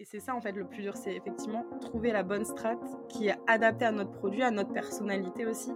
[0.00, 2.76] Et c'est ça en fait le plus dur, c'est effectivement trouver la bonne strat
[3.08, 5.72] qui est adaptée à notre produit, à notre personnalité aussi,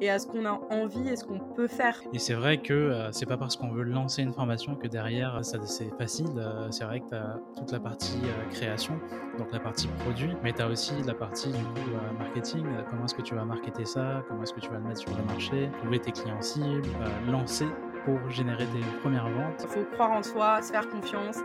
[0.00, 2.02] et à ce qu'on a envie et ce qu'on peut faire.
[2.12, 5.38] Et c'est vrai que euh, c'est pas parce qu'on veut lancer une formation que derrière
[5.44, 6.26] c'est facile.
[6.36, 8.98] Euh, c'est vrai que tu as toute la partie euh, création,
[9.38, 12.66] donc la partie produit, mais tu as aussi la partie du coup marketing.
[12.90, 14.24] Comment est-ce que tu vas marketer ça?
[14.26, 15.70] Comment est-ce que tu vas le mettre sur le marché?
[15.78, 16.88] Trouver tes clients cibles,
[17.28, 17.66] lancer
[18.04, 19.62] pour générer des premières ventes.
[19.62, 21.38] Il faut croire en soi, se faire confiance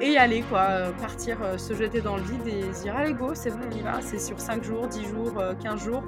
[0.00, 0.60] et y aller, quoi.
[0.60, 3.60] Euh, partir, euh, se jeter dans le vide et se dire allez go, c'est bon,
[3.70, 4.00] on y va.
[4.00, 6.04] C'est sur 5 jours, 10 jours, 15 euh, jours.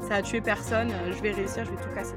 [0.00, 2.16] Ça a tué personne, je vais réussir, je vais tout casser.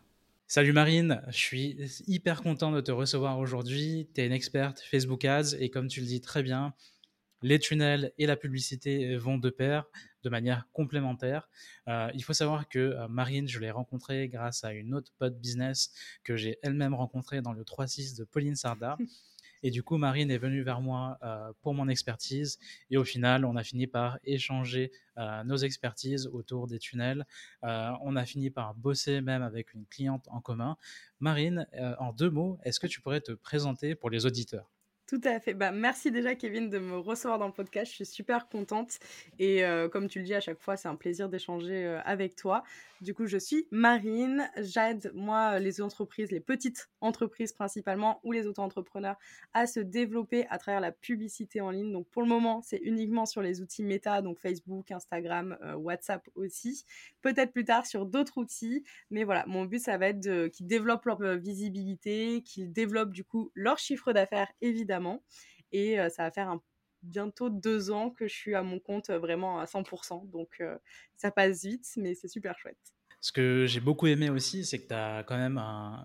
[0.53, 4.09] Salut Marine, je suis hyper content de te recevoir aujourd'hui.
[4.13, 6.73] Tu es une experte Facebook Ads et comme tu le dis très bien,
[7.41, 9.85] les tunnels et la publicité vont de pair
[10.23, 11.47] de manière complémentaire.
[11.87, 15.39] Euh, il faut savoir que euh, Marine, je l'ai rencontrée grâce à une autre pote
[15.39, 15.93] business
[16.25, 18.97] que j'ai elle-même rencontrée dans le 3-6 de Pauline Sarda.
[19.63, 22.59] Et du coup, Marine est venue vers moi euh, pour mon expertise.
[22.89, 27.25] Et au final, on a fini par échanger euh, nos expertises autour des tunnels.
[27.63, 30.77] Euh, on a fini par bosser même avec une cliente en commun.
[31.19, 31.67] Marine,
[31.99, 34.69] en deux mots, est-ce que tu pourrais te présenter pour les auditeurs?
[35.11, 35.53] Tout à fait.
[35.53, 37.91] Bah, merci déjà, Kevin, de me recevoir dans le podcast.
[37.91, 38.97] Je suis super contente.
[39.39, 42.37] Et euh, comme tu le dis à chaque fois, c'est un plaisir d'échanger euh, avec
[42.37, 42.63] toi.
[43.01, 44.49] Du coup, je suis Marine.
[44.55, 49.17] J'aide, moi, les entreprises, les petites entreprises principalement, ou les auto-entrepreneurs,
[49.53, 51.91] à se développer à travers la publicité en ligne.
[51.91, 56.25] Donc, pour le moment, c'est uniquement sur les outils méta, donc Facebook, Instagram, euh, WhatsApp
[56.35, 56.85] aussi.
[57.21, 58.85] Peut-être plus tard sur d'autres outils.
[59.09, 63.51] Mais voilà, mon but, ça va être qu'ils développent leur visibilité, qu'ils développent du coup
[63.55, 65.00] leur chiffre d'affaires, évidemment
[65.71, 66.57] et ça va faire
[67.01, 70.29] bientôt deux ans que je suis à mon compte vraiment à 100%.
[70.29, 70.61] Donc
[71.15, 72.77] ça passe vite, mais c'est super chouette.
[73.23, 75.59] Ce que j'ai beaucoup aimé aussi, c'est que tu as quand même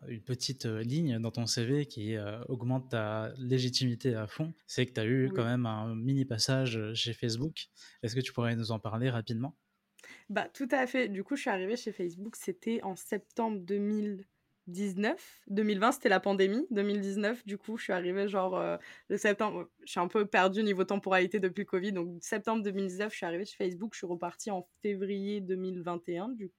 [0.06, 2.16] une petite ligne dans ton CV qui
[2.48, 4.52] augmente ta légitimité à fond.
[4.66, 7.68] C'est que tu as eu quand même un mini passage chez Facebook.
[8.02, 9.56] Est-ce que tu pourrais nous en parler rapidement?
[10.28, 11.08] Bah, Tout à fait.
[11.08, 14.26] Du coup, je suis arrivée chez Facebook, c'était en septembre 2000.
[14.66, 15.42] 2019.
[15.48, 16.66] 2020, c'était la pandémie.
[16.70, 18.76] 2019, du coup, je suis arrivée genre euh,
[19.08, 19.68] le septembre.
[19.84, 21.92] Je suis un peu perdue niveau temporalité depuis le Covid.
[21.92, 23.94] Donc, septembre 2019, je suis arrivée chez Facebook.
[23.94, 26.50] Je suis repartie en février 2021, du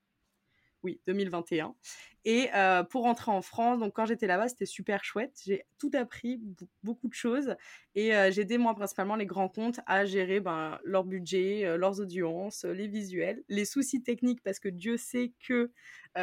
[0.83, 1.75] oui, 2021.
[2.23, 5.41] Et euh, pour rentrer en France, donc quand j'étais là-bas, c'était super chouette.
[5.45, 6.41] J'ai tout appris,
[6.83, 7.55] beaucoup de choses.
[7.95, 11.99] Et euh, j'ai aidé moi principalement les grands comptes à gérer ben, leur budget, leurs
[11.99, 15.71] audiences, les visuels, les soucis techniques, parce que Dieu sait que euh,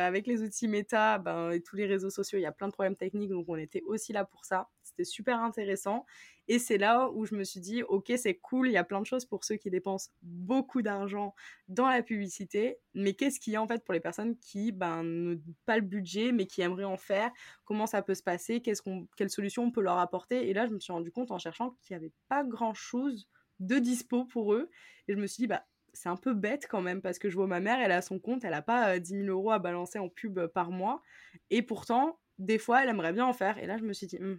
[0.03, 2.72] avec les outils méta ben, et tous les réseaux sociaux, il y a plein de
[2.72, 4.69] problèmes techniques, donc on était aussi là pour ça.
[4.82, 6.05] C'était super intéressant.
[6.49, 9.00] Et c'est là où je me suis dit, ok, c'est cool, il y a plein
[9.00, 11.34] de choses pour ceux qui dépensent beaucoup d'argent
[11.69, 15.03] dans la publicité, mais qu'est-ce qu'il y a en fait pour les personnes qui ben,
[15.03, 17.31] n'ont pas le budget, mais qui aimeraient en faire?
[17.65, 18.61] Comment ça peut se passer?
[18.61, 18.82] Qu'est-ce
[19.16, 20.49] Quelles solutions on peut leur apporter?
[20.49, 23.28] Et là, je me suis rendu compte en cherchant qu'il n'y avait pas grand-chose
[23.61, 24.71] de dispo pour eux.
[25.09, 27.37] Et je me suis dit, bah, c'est un peu bête quand même parce que je
[27.37, 29.99] vois ma mère, elle a son compte, elle n'a pas 10 000 euros à balancer
[29.99, 31.00] en pub par mois.
[31.50, 33.59] Et pourtant, des fois, elle aimerait bien en faire.
[33.59, 34.38] Et là, je me suis dit, «Hum,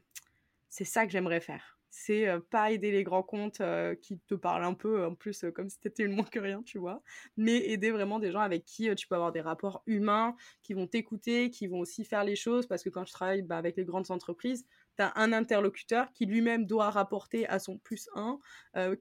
[0.70, 3.62] c'est ça que j'aimerais faire c'est pas aider les grands comptes
[4.02, 6.78] qui te parlent un peu, en plus, comme si t'étais une moins que rien, tu
[6.78, 7.02] vois,
[7.38, 10.88] mais aider vraiment des gens avec qui tu peux avoir des rapports humains, qui vont
[10.88, 13.86] t'écouter, qui vont aussi faire les choses, parce que quand tu travailles bah, avec les
[13.86, 18.40] grandes entreprises, tu as un interlocuteur qui lui-même doit rapporter à son plus 1,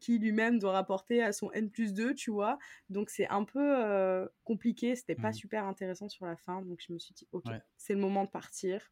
[0.01, 4.29] qui lui-même doit rapporter à son N plus 2, tu vois, donc c'est un peu
[4.45, 5.35] compliqué, c'était pas mmh.
[5.35, 7.45] super intéressant sur la fin, donc je me suis dit, ok,
[7.77, 8.91] c'est le moment de partir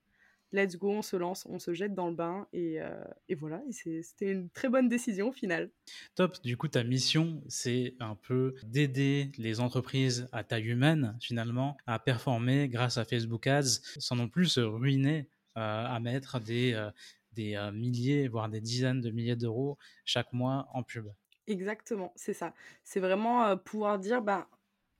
[0.52, 3.02] let's go, on se lance, on se jette dans le bain et, euh,
[3.38, 3.62] voilà.
[3.70, 5.70] c'était une très bonne décision au final.
[6.14, 6.36] Top.
[6.42, 11.98] Du coup, ta mission, c'est un peu d'aider les entreprises à taille humaine finalement à
[11.98, 16.90] performer grâce à Facebook Ads sans non plus se ruiner euh, à mettre des, euh,
[17.32, 21.08] des milliers, voire des dizaines de milliers d'euros chaque mois en pub.
[21.46, 22.54] Exactement, c'est ça.
[22.84, 24.46] C'est vraiment pouvoir dire, ben,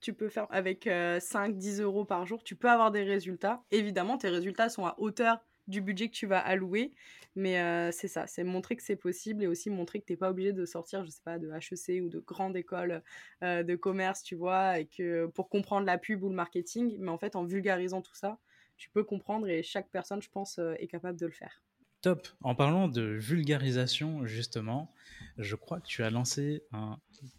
[0.00, 0.86] tu peux faire avec
[1.20, 3.62] 5-10 euros par jour, tu peux avoir des résultats.
[3.70, 5.38] Évidemment, tes résultats sont à hauteur
[5.68, 6.92] du budget que tu vas allouer,
[7.36, 10.30] mais c'est ça, c'est montrer que c'est possible et aussi montrer que tu n'es pas
[10.30, 13.04] obligé de sortir, je sais pas, de HEC ou de grande école
[13.42, 17.18] de commerce, tu vois, et que pour comprendre la pub ou le marketing, mais en
[17.18, 18.40] fait, en vulgarisant tout ça,
[18.82, 21.62] tu peux comprendre et chaque personne, je pense, est capable de le faire.
[22.00, 22.26] Top.
[22.40, 24.92] En parlant de vulgarisation, justement,
[25.38, 26.64] je crois que tu as lancé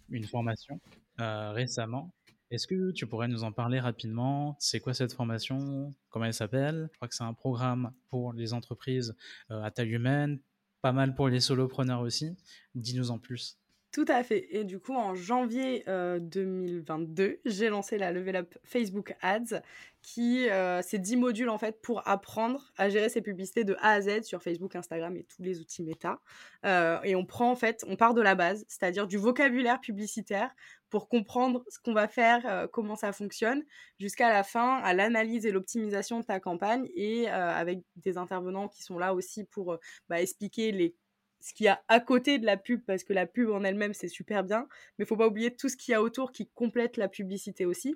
[0.09, 0.79] une formation
[1.19, 2.13] euh, récemment.
[2.49, 4.55] Est-ce que tu pourrais nous en parler rapidement?
[4.57, 5.93] C'est quoi cette formation?
[6.07, 6.87] Comment elle s'appelle?
[6.93, 9.13] Je crois que c'est un programme pour les entreprises
[9.51, 10.39] euh, à taille humaine,
[10.81, 12.37] pas mal pour les solopreneurs aussi.
[12.73, 13.59] Dis-nous en plus.
[13.93, 14.47] Tout à fait.
[14.49, 19.61] Et du coup, en janvier 2022, euh, j'ai lancé la Level Up Facebook Ads,
[20.01, 23.91] qui euh, c'est 10 modules en fait pour apprendre à gérer ses publicités de A
[23.91, 26.19] à Z sur Facebook, Instagram et tous les outils méta.
[26.65, 30.55] Euh, et on prend en fait, on part de la base, c'est-à-dire du vocabulaire publicitaire
[30.89, 33.63] pour comprendre ce qu'on va faire, comment ça fonctionne,
[33.99, 38.83] jusqu'à la fin, à l'analyse et l'optimisation de ta campagne et avec des intervenants qui
[38.83, 40.95] sont là aussi pour bah, expliquer les
[41.43, 43.93] ce qu'il y a à côté de la pub, parce que la pub en elle-même,
[43.93, 44.65] c'est super bien,
[44.97, 47.65] mais il faut pas oublier tout ce qu'il y a autour qui complète la publicité
[47.65, 47.95] aussi.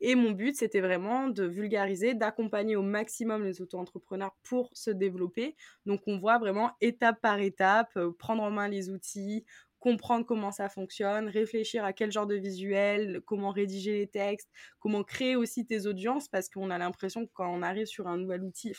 [0.00, 5.56] Et mon but, c'était vraiment de vulgariser, d'accompagner au maximum les auto-entrepreneurs pour se développer.
[5.86, 9.44] Donc, on voit vraiment étape par étape, euh, prendre en main les outils,
[9.80, 15.02] comprendre comment ça fonctionne, réfléchir à quel genre de visuel, comment rédiger les textes, comment
[15.02, 18.44] créer aussi tes audiences, parce qu'on a l'impression que quand on arrive sur un nouvel
[18.44, 18.72] outil,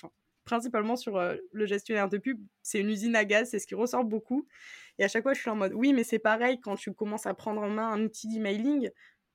[0.46, 3.76] principalement sur euh, le gestionnaire de pub, c'est une usine à gaz, c'est ce qui
[3.76, 4.48] ressort beaucoup.
[5.00, 7.26] Et à chaque fois, je suis en mode, oui, mais c'est pareil, quand tu commences
[7.26, 8.92] à prendre en main un outil d'emailing,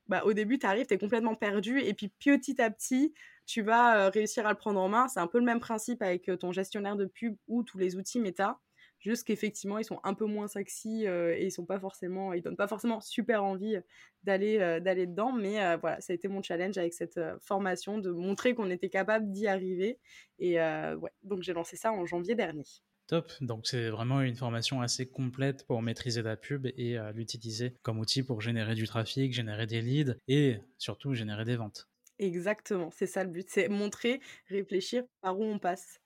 [0.09, 3.15] bah, au début, tu arrives, tu es complètement perdu, et puis petit à petit,
[3.47, 5.09] tu vas euh, réussir à le prendre en main.
[5.09, 7.97] C'est un peu le même principe avec euh, ton gestionnaire de pub ou tous les
[7.97, 8.61] outils méta.
[9.01, 12.43] Juste qu'effectivement, ils sont un peu moins sexy euh, et ils sont pas forcément, ils
[12.43, 13.79] donnent pas forcément super envie
[14.25, 15.33] d'aller euh, d'aller dedans.
[15.33, 18.91] Mais euh, voilà, ça a été mon challenge avec cette formation de montrer qu'on était
[18.91, 19.99] capable d'y arriver.
[20.39, 22.65] Et ouais, donc j'ai lancé ça en janvier dernier.
[23.07, 27.99] Top, donc c'est vraiment une formation assez complète pour maîtriser la pub et l'utiliser comme
[27.99, 31.89] outil pour générer du trafic, générer des leads et surtout générer des ventes.
[32.19, 36.00] Exactement, c'est ça le but, c'est montrer, réfléchir par où on passe.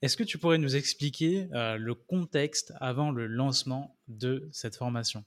[0.00, 5.24] Est-ce que tu pourrais nous expliquer euh, le contexte avant le lancement de cette formation?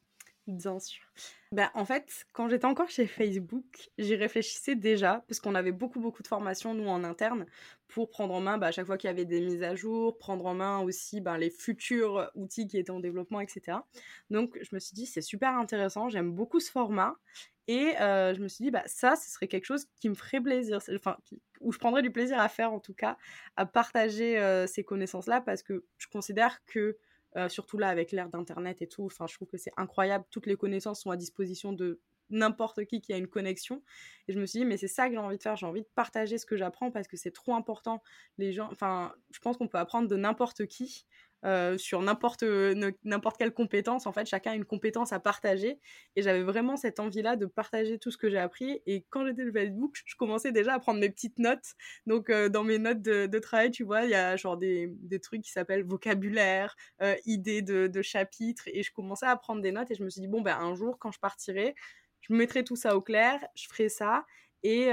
[0.52, 1.06] Bien sûr.
[1.54, 6.02] Ben, en fait, quand j'étais encore chez Facebook, j'y réfléchissais déjà, parce qu'on avait beaucoup,
[6.02, 7.46] beaucoup de formations, nous, en interne,
[7.88, 10.18] pour prendre en main, bah, à chaque fois qu'il y avait des mises à jour,
[10.18, 13.86] prendre en main aussi ben, les futurs outils qui étaient en développement, etc.
[14.30, 17.16] Donc, je me suis dit, c'est super intéressant, j'aime beaucoup ce format.
[17.68, 20.42] Et euh, je me suis dit, bah, ça, ce serait quelque chose qui me ferait
[20.42, 21.16] plaisir, enfin,
[21.62, 23.18] où je prendrais du plaisir à faire, en tout cas,
[23.56, 26.98] à partager euh, ces connaissances-là, parce que je considère que
[27.38, 29.06] euh, surtout là avec l'ère d'internet et tout.
[29.06, 30.26] Enfin je trouve que c'est incroyable.
[30.32, 32.00] Toutes les connaissances sont à disposition de
[32.30, 33.82] n'importe qui qui a une connexion.
[34.28, 35.56] Et je me suis dit mais c'est ça que j'ai envie de faire.
[35.56, 38.02] J'ai envie de partager ce que j'apprends parce que c'est trop important.
[38.38, 41.06] Les gens enfin je pense qu'on peut apprendre de n'importe qui
[41.44, 42.44] euh, sur n'importe
[43.04, 44.06] n'importe quelle compétence.
[44.06, 45.80] En fait, chacun a une compétence à partager.
[46.16, 48.82] Et j'avais vraiment cette envie-là de partager tout ce que j'ai appris.
[48.86, 51.74] Et quand j'étais sur Facebook, je commençais déjà à prendre mes petites notes.
[52.06, 55.20] Donc, euh, dans mes notes de, travail, tu vois, il y a genre des, des
[55.20, 58.68] trucs qui s'appellent vocabulaire, euh, idées de, de chapitres.
[58.68, 59.90] Et je commençais à prendre des notes.
[59.90, 61.74] Et je me suis dit, bon, ben, un jour, quand je partirai,
[62.22, 64.26] je mettrai tout ça au clair, je ferai ça.
[64.64, 64.90] Et,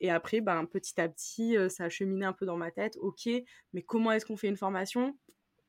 [0.00, 2.98] et, après, ben, petit à petit, ça a cheminé un peu dans ma tête.
[3.00, 3.26] Ok,
[3.72, 5.16] mais comment est-ce qu'on fait une formation?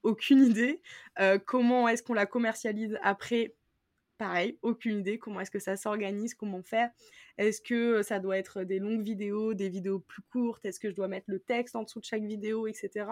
[0.04, 0.82] Aucune idée.
[1.20, 3.56] Euh, comment est-ce qu'on la commercialise après?
[4.18, 5.18] Pareil, aucune idée.
[5.18, 6.34] Comment est-ce que ça s'organise?
[6.34, 6.92] Comment faire?
[7.38, 10.66] Est-ce que ça doit être des longues vidéos, des vidéos plus courtes?
[10.66, 13.06] Est-ce que je dois mettre le texte en dessous de chaque vidéo, etc.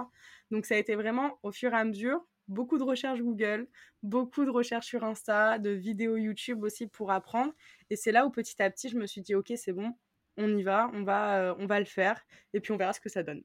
[0.52, 3.68] Donc ça a été vraiment au fur et à mesure beaucoup de recherches Google,
[4.04, 7.54] beaucoup de recherches sur Insta, de vidéos YouTube aussi pour apprendre.
[7.90, 9.94] Et c'est là où petit à petit je me suis dit ok c'est bon,
[10.38, 12.22] on y va, on va, euh, on va le faire
[12.54, 13.44] et puis on verra ce que ça donne.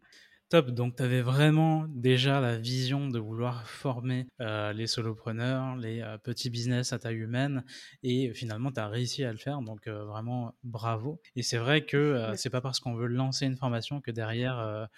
[0.52, 6.02] Top, donc tu avais vraiment déjà la vision de vouloir former euh, les solopreneurs, les
[6.02, 7.64] euh, petits business à taille humaine,
[8.02, 11.23] et finalement tu as réussi à le faire, donc euh, vraiment bravo.
[11.37, 14.90] Et c'est vrai que c'est pas parce qu'on veut lancer une formation que derrière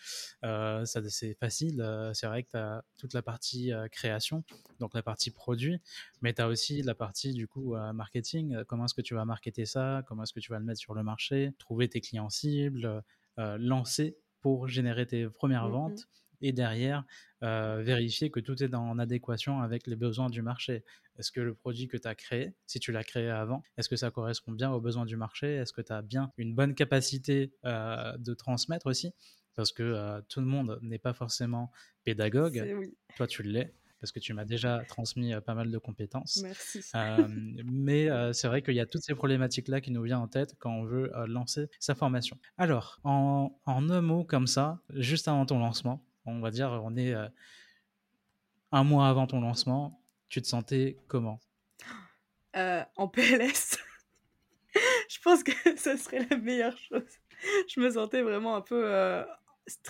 [0.43, 4.43] ça c'est facile, c'est vrai que tu as toute la partie création,
[4.81, 5.79] donc la partie produit,
[6.21, 9.67] mais tu as aussi la partie du coup marketing, comment est-ce que tu vas marketer
[9.67, 13.05] ça, comment est-ce que tu vas le mettre sur le marché, trouver tes clients cibles,
[13.37, 16.09] lancer pour générer tes premières mmh ventes
[16.43, 17.03] et derrière
[17.43, 20.85] euh, vérifier que tout est en adéquation avec les besoins du marché.
[21.19, 23.97] Est-ce que le produit que tu as créé, si tu l'as créé avant, est-ce que
[23.97, 25.55] ça correspond bien aux besoins du marché?
[25.55, 29.15] Est-ce que tu as bien une bonne capacité euh, de transmettre aussi?
[29.55, 31.71] Parce que euh, tout le monde n'est pas forcément
[32.05, 32.93] pédagogue.
[33.17, 33.73] Toi, tu l'es
[34.05, 36.41] parce que tu m'as déjà transmis euh, pas mal de compétences.
[36.43, 36.85] Merci.
[36.95, 37.27] Euh,
[37.65, 40.57] mais euh, c'est vrai qu'il y a toutes ces problématiques-là qui nous viennent en tête
[40.59, 42.37] quand on veut lancer sa formation.
[42.59, 46.99] Alors, en, en, un mot comme ça, juste avant ton lancement, on va dire, on
[46.99, 47.15] est
[48.73, 51.41] un mois avant ton lancement, tu te sentais comment?
[52.97, 53.79] En PLS.
[55.09, 57.09] Je pense que ce serait la meilleure chose.
[57.69, 59.25] Je me sentais vraiment un peu,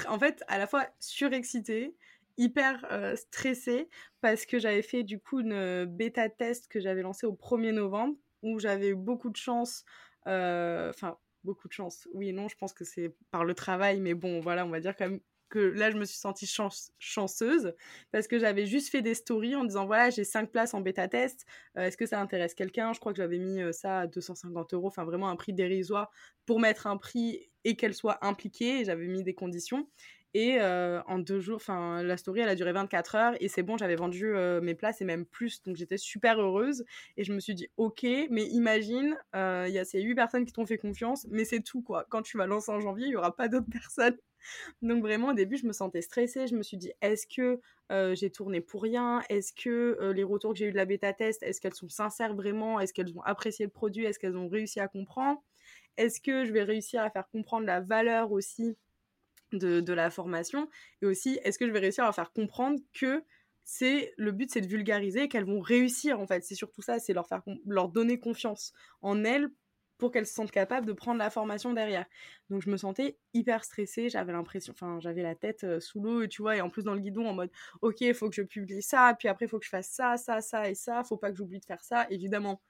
[0.09, 1.97] en fait, à la fois surexcitée
[2.36, 2.86] hyper
[3.16, 3.88] stressée
[4.20, 8.16] parce que j'avais fait du coup une bêta test que j'avais lancée au 1er novembre
[8.42, 9.84] où j'avais eu beaucoup de chance.
[10.26, 12.08] Enfin, beaucoup de chance.
[12.14, 14.80] Oui et non, je pense que c'est par le travail, mais bon, voilà, on va
[14.80, 16.50] dire quand même que là, je me suis sentie
[16.98, 17.74] chanceuse
[18.10, 21.06] parce que j'avais juste fait des stories en disant voilà, j'ai 5 places en bêta
[21.06, 21.44] test.
[21.76, 22.92] Est-ce que ça intéresse quelqu'un?
[22.92, 26.10] Je crois que j'avais mis ça à 250 euros, enfin vraiment un prix dérisoire
[26.46, 28.84] pour mettre un prix et qu'elle soit impliquée.
[28.84, 29.88] J'avais mis des conditions.
[30.36, 33.76] Et en deux jours, enfin, la story, elle a duré 24 heures et c'est bon,
[33.78, 35.62] j'avais vendu mes places et même plus.
[35.62, 36.84] Donc j'étais super heureuse
[37.16, 40.52] et je me suis dit, ok, mais imagine, il y a ces 8 personnes qui
[40.52, 42.04] t'ont fait confiance, mais c'est tout quoi.
[42.08, 44.16] Quand tu vas lancer en janvier, il n'y aura pas d'autres personnes.
[44.82, 46.46] Donc vraiment, au début, je me sentais stressée.
[46.48, 47.60] Je me suis dit, est-ce que
[48.14, 49.22] j'ai tourné pour rien?
[49.28, 52.34] Est-ce que les retours que j'ai eu de la bêta test, est-ce qu'elles sont sincères
[52.34, 52.80] vraiment?
[52.80, 54.04] Est-ce qu'elles ont apprécié le produit?
[54.04, 55.40] Est-ce qu'elles ont réussi à comprendre?
[55.96, 58.76] Est-ce que je vais réussir à faire comprendre la valeur aussi
[59.58, 60.68] de, la formation
[61.02, 63.23] Et aussi, est-ce que je vais réussir à faire comprendre que
[63.64, 66.44] c'est le but, c'est de vulgariser qu'elles vont réussir en fait.
[66.44, 69.49] C'est surtout ça, c'est leur faire leur donner confiance en elles
[69.99, 72.04] pour qu'elles se sentent capables de prendre la formation derrière.
[72.50, 76.26] Donc je me sentais hyper stressée, j'avais l'impression, enfin j'avais la tête euh, sous l'eau,
[76.26, 78.42] tu vois, et en plus dans le guidon en mode, ok, il faut que je
[78.42, 81.16] publie ça, puis après il faut que je fasse ça, ça, ça et ça, faut
[81.16, 82.06] pas que j'oublie de faire ça.
[82.11, 82.61] Évidemment,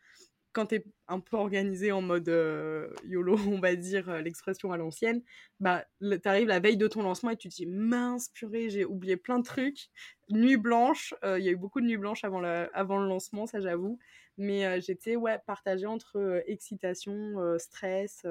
[0.54, 4.72] quand tu es un peu organisé en mode euh, YOLO, on va dire euh, l'expression
[4.72, 5.22] à l'ancienne,
[5.60, 8.86] bah, tu arrives la veille de ton lancement et tu te dis mince, purée, j'ai
[8.86, 9.88] oublié plein de trucs.
[10.30, 12.42] Nuit blanche, euh, il y a eu beaucoup de nuits blanches avant,
[12.72, 13.98] avant le lancement, ça j'avoue.
[14.36, 18.26] Mais j'étais ouais, partagée entre excitation, stress,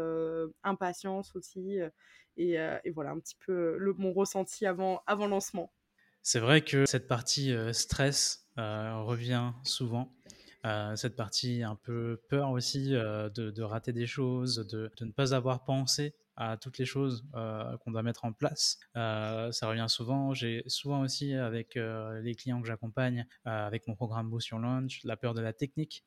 [0.61, 1.77] impatience aussi.
[2.35, 5.71] Et, et, voilà un petit peu le, mon ressenti avant, avant lancement.
[6.21, 10.13] C'est vrai que cette partie stress revient souvent.
[10.65, 15.33] Euh, cette partie un peu peur aussi euh, de, rater des choses, de, ne pas
[15.33, 18.79] avoir pensé à toutes les choses euh, qu'on doit mettre en place.
[18.95, 20.33] ça revient souvent.
[20.33, 25.17] J'ai souvent aussi avec les clients que j'accompagne, avec mon programme Boost Your Launch, la
[25.17, 26.03] peur de la technique.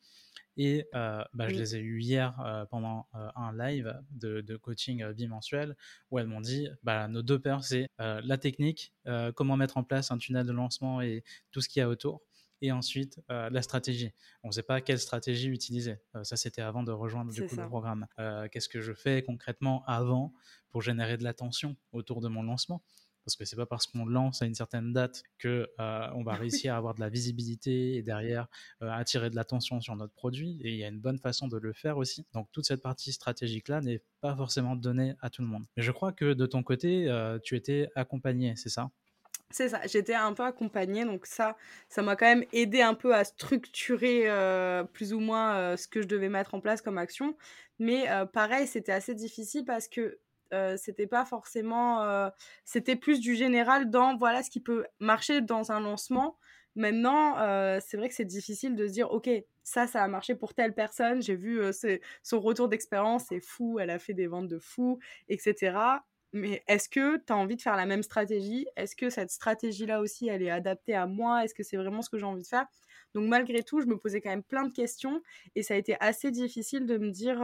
[0.56, 2.34] Et bah, je les ai eu hier
[2.70, 5.76] pendant un live de, coaching bimensuel
[6.10, 8.92] où elles m'ont dit bah, nos deux peurs, c'est la technique,
[9.36, 11.22] comment mettre en place un tunnel de lancement et
[11.52, 12.22] tout ce qu'il y a autour
[12.62, 14.12] et ensuite euh, la stratégie.
[14.42, 15.98] On ne sait pas quelle stratégie utiliser.
[16.14, 18.06] Euh, ça, c'était avant de rejoindre du coup, le programme.
[18.18, 20.32] Euh, qu'est-ce que je fais concrètement avant
[20.70, 22.82] pour générer de l'attention autour de mon lancement?
[23.24, 26.74] Parce que c'est pas parce qu'on lance à une certaine date que on va réussir
[26.74, 28.46] à avoir de la visibilité et derrière
[28.80, 30.60] attirer de l'attention sur notre produit.
[30.62, 32.24] Et il y a une bonne façon de le faire aussi.
[32.34, 35.64] Donc toute cette partie stratégique là n'est pas forcément donnée à tout le monde.
[35.76, 38.92] Mais je crois que de ton côté, tu étais accompagné, c'est ça?
[39.50, 41.56] C'est ça, j'étais un peu accompagnée, donc ça,
[41.88, 45.86] ça m'a quand même aidé un peu à structurer euh, plus ou moins euh, ce
[45.88, 47.36] que je devais mettre en place comme action.
[47.78, 50.18] Mais euh, pareil, c'était assez difficile parce que
[50.76, 52.30] c'était pas forcément,
[52.64, 56.38] c'était plus du général dans voilà ce qui peut marcher dans un lancement.
[56.76, 57.34] Maintenant,
[57.80, 59.28] c'est vrai que c'est difficile de se dire, ok,
[59.64, 61.20] ça, ça a marché pour telle personne.
[61.20, 61.60] J'ai vu
[62.22, 65.98] son retour d'expérience, c'est fou, elle a fait des ventes de fou, etc
[66.32, 68.66] mais est-ce que tu as envie de faire la même stratégie?
[68.76, 71.44] Est-ce que cette stratégie-là aussi, elle est adaptée à moi?
[71.44, 72.66] Est-ce que c'est vraiment ce que j'ai envie de faire?
[73.14, 75.22] Donc malgré tout, je me posais quand même plein de questions
[75.54, 77.38] et ça a été assez difficile de me dire,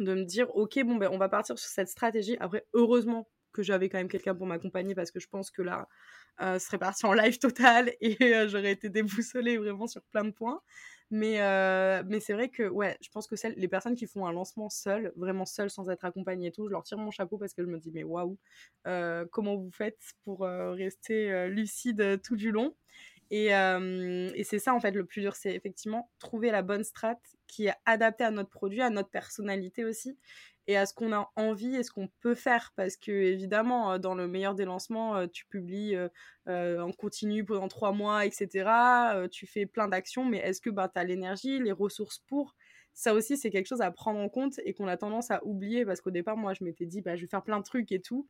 [0.00, 2.36] de me dire, ok, bon ben on va partir sur cette stratégie.
[2.40, 5.88] Après, heureusement que j'avais quand même quelqu'un pour m'accompagner parce que je pense que là,
[6.40, 8.16] euh, serait parti en live total et
[8.48, 10.60] j'aurais été déboussolée vraiment sur plein de points.
[11.12, 14.32] Mais, euh, mais c'est vrai que, ouais, je pense que les personnes qui font un
[14.32, 17.52] lancement seul, vraiment seul, sans être accompagnées et tout, je leur tire mon chapeau parce
[17.52, 18.38] que je me dis, mais waouh,
[18.86, 22.74] euh, comment vous faites pour euh, rester lucide tout du long?
[23.30, 27.16] Et, et c'est ça, en fait, le plus dur, c'est effectivement trouver la bonne strat
[27.46, 30.18] qui est adaptée à notre produit, à notre personnalité aussi
[30.66, 32.72] et à ce qu'on a envie et ce qu'on peut faire.
[32.76, 35.96] Parce que, évidemment, dans le meilleur des lancements, tu publies
[36.46, 39.28] en continu pendant trois mois, etc.
[39.30, 42.54] tu fais plein d'actions, mais est-ce que bah, tu as l'énergie, les ressources pour?
[42.94, 45.86] Ça aussi, c'est quelque chose à prendre en compte et qu'on a tendance à oublier
[45.86, 48.00] parce qu'au départ, moi, je m'étais dit, bah, je vais faire plein de trucs et
[48.00, 48.28] tout.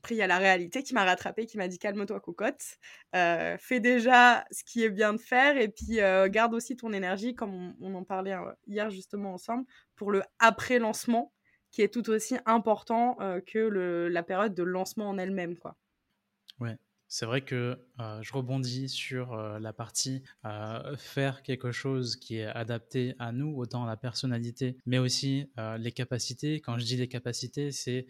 [0.00, 2.78] Après, il y a la réalité qui m'a rattrapée, qui m'a dit calme-toi, cocotte.
[3.12, 5.96] fais déjà ce qui est bien de faire et puis
[6.30, 9.64] garde aussi ton énergie, comme on en parlait hier justement ensemble,
[9.96, 11.32] pour le après-lancement
[11.76, 13.58] qui est tout aussi important euh, que
[14.08, 15.58] la période de lancement en elle-même.
[15.58, 15.76] Quoi.
[16.58, 16.78] Ouais.
[17.06, 20.22] C'est vrai que euh, je rebondis sur euh, la partie
[20.96, 26.62] faire quelque chose qui est adapté à nous, autant la personnalité, mais aussi les capacités.
[26.62, 28.06] Quand je dis les capacités, c'est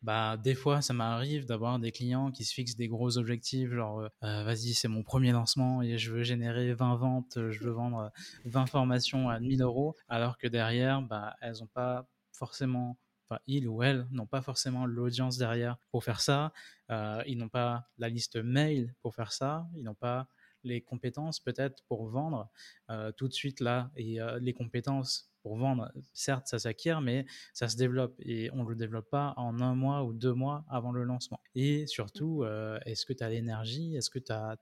[0.00, 4.08] bah, des fois, ça m'arrive d'avoir des clients qui se fixent des gros objectifs, genre
[4.22, 8.10] vas-y, c'est mon premier lancement et je veux générer 20 ventes, je veux vendre
[8.46, 12.96] 20 formations à 1000 euros, alors que derrière, bah, elles n'ont pas forcément
[13.30, 16.52] enfin, ils ou elles n'ont pas forcément l'audience derrière pour faire ça,
[16.90, 20.28] euh, ils n'ont pas la liste mail pour faire ça, ils n'ont pas
[20.62, 22.50] les compétences peut-être pour vendre
[22.90, 27.24] euh, tout de suite là, et euh, les compétences pour vendre, certes, ça s'acquiert, mais
[27.54, 30.66] ça se développe et on ne le développe pas en un mois ou deux mois
[30.68, 31.40] avant le lancement.
[31.54, 32.44] Et surtout,
[32.84, 34.58] est-ce que tu as l'énergie Est-ce que as,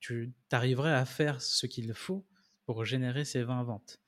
[0.00, 2.26] tu arriverais à faire ce qu'il faut
[2.64, 4.00] pour générer ces 20 ventes?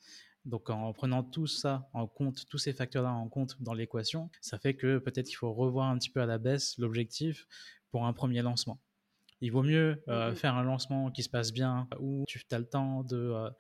[0.45, 4.59] Donc en prenant tout ça en compte, tous ces facteurs-là en compte dans l'équation, ça
[4.59, 7.47] fait que peut-être qu'il faut revoir un petit peu à la baisse l'objectif
[7.91, 8.81] pour un premier lancement.
[9.41, 12.59] Il vaut mieux euh, mmh faire un lancement qui se passe bien, où tu as
[12.59, 13.51] le temps de, euh,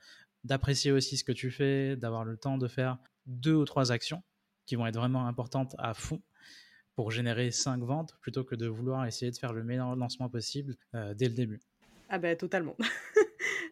[0.44, 4.22] d'apprécier aussi ce que tu fais, d'avoir le temps de faire deux ou trois actions
[4.66, 6.20] qui vont être vraiment importantes à fond
[6.94, 10.74] pour générer cinq ventes, plutôt que de vouloir essayer de faire le meilleur lancement possible
[10.94, 11.60] euh, dès le début.
[12.08, 12.76] Ah ben totalement.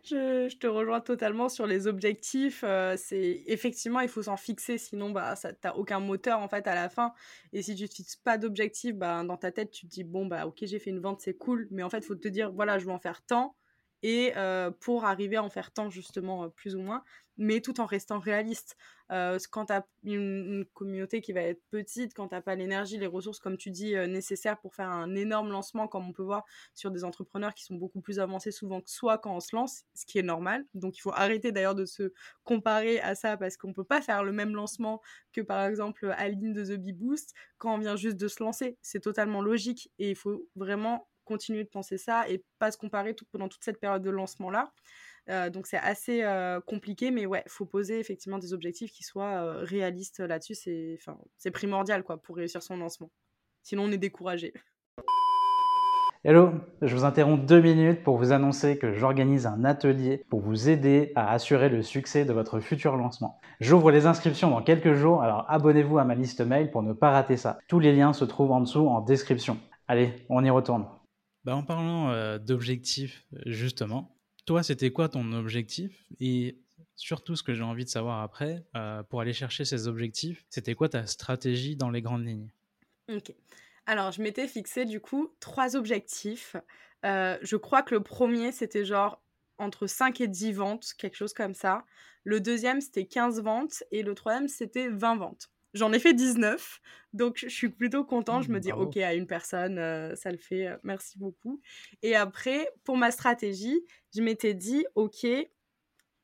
[0.04, 2.64] je, te rejoins totalement sur les objectifs.
[2.64, 6.66] Euh, c'est effectivement, il faut s'en fixer, sinon bah ça t'as aucun moteur en fait
[6.66, 7.12] à la fin.
[7.52, 10.26] Et si tu te fixes pas d'objectif, bah dans ta tête tu te dis bon
[10.26, 12.52] bah ok j'ai fait une vente c'est cool, mais en fait il faut te dire
[12.52, 13.56] voilà je veux en faire tant
[14.02, 17.02] et euh, pour arriver à en faire tant justement euh, plus ou moins
[17.36, 18.76] mais tout en restant réaliste.
[19.12, 23.06] Euh, quand tu as une, communauté qui va être petite quand tu pas l'énergie les
[23.06, 26.90] ressources comme tu dis nécessaires pour faire un énorme lancement comme on peut voir sur
[26.90, 30.04] des entrepreneurs qui sont beaucoup plus avancés souvent que soi quand on se lance ce
[30.06, 30.64] qui est normal.
[30.74, 32.12] Donc il faut arrêter d'ailleurs de se
[32.42, 35.00] comparer à ça parce qu'on peut pas faire le même lancement
[35.32, 38.76] que par exemple Aline de The Bee Boost quand on vient juste de se lancer.
[38.82, 43.14] C'est totalement logique et il faut vraiment continuer de penser ça et pas se comparer
[43.14, 44.72] tout, pendant toute cette période de lancement-là.
[45.28, 49.42] Euh, donc c'est assez euh, compliqué, mais ouais, faut poser effectivement des objectifs qui soient
[49.42, 50.54] euh, réalistes là-dessus.
[50.54, 50.99] C'est,
[51.37, 53.11] c'est primordial quoi pour réussir son lancement.
[53.62, 54.52] Sinon on est découragé.
[56.25, 56.50] Hello,
[56.83, 61.12] je vous interromps deux minutes pour vous annoncer que j'organise un atelier pour vous aider
[61.14, 63.38] à assurer le succès de votre futur lancement.
[63.61, 67.11] J'ouvre les inscriptions dans quelques jours, alors abonnez-vous à ma liste mail pour ne pas
[67.11, 67.59] rater ça.
[67.68, 69.56] Tous les liens se trouvent en dessous en description.
[69.87, 70.87] Allez, on y retourne.
[71.45, 74.15] Bah, en parlant euh, d'objectifs, justement,
[74.46, 76.04] toi, c'était quoi ton objectif?
[76.20, 76.56] Et
[76.94, 80.75] surtout, ce que j'ai envie de savoir après, euh, pour aller chercher ces objectifs, c'était
[80.75, 82.49] quoi ta stratégie dans les grandes lignes?
[83.08, 83.32] Ok.
[83.86, 86.56] Alors, je m'étais fixé du coup trois objectifs.
[87.04, 89.23] Euh, je crois que le premier, c'était genre
[89.58, 91.84] entre 5 et 10 ventes, quelque chose comme ça.
[92.25, 93.84] Le deuxième, c'était 15 ventes.
[93.90, 95.50] Et le troisième, c'était 20 ventes.
[95.76, 96.80] J'en ai fait 19,
[97.12, 98.41] donc je suis plutôt content.
[98.41, 101.60] Je me dis, ok, à une personne, euh, ça le fait, euh, merci beaucoup.
[102.02, 103.84] Et après, pour ma stratégie,
[104.15, 105.26] je m'étais dit, ok,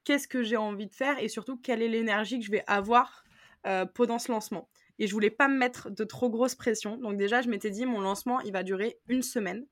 [0.05, 3.25] qu'est-ce que j'ai envie de faire et surtout, quelle est l'énergie que je vais avoir
[3.67, 4.71] euh, pendant ce lancement?
[4.99, 6.97] Et je voulais pas me mettre de trop grosse pression.
[6.97, 9.67] Donc déjà, je m'étais dit, mon lancement, il va durer une semaine,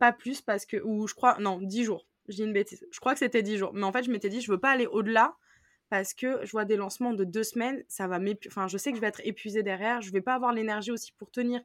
[0.00, 2.08] pas plus, parce que, ou je crois, non, 10 jours.
[2.26, 2.84] J'ai une bêtise.
[2.90, 3.72] Je crois que c'était 10 jours.
[3.74, 5.36] Mais en fait, je m'étais dit, je veux pas aller au-delà
[5.94, 8.96] parce que je vois des lancements de deux semaines, ça va Enfin, je sais que
[8.96, 11.60] je vais être épuisée derrière, je vais pas avoir l'énergie aussi pour tenir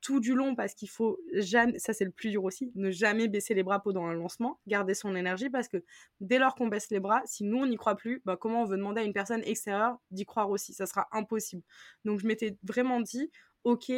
[0.00, 3.28] tout du long parce qu'il faut jamais, ça c'est le plus dur aussi, ne jamais
[3.28, 5.84] baisser les bras pendant un lancement, garder son énergie parce que
[6.20, 8.64] dès lors qu'on baisse les bras, si nous on n'y croit plus, bah, comment on
[8.64, 10.72] veut demander à une personne extérieure d'y croire aussi?
[10.72, 11.62] Ça sera impossible.
[12.06, 13.30] Donc je m'étais vraiment dit,
[13.64, 13.92] ok,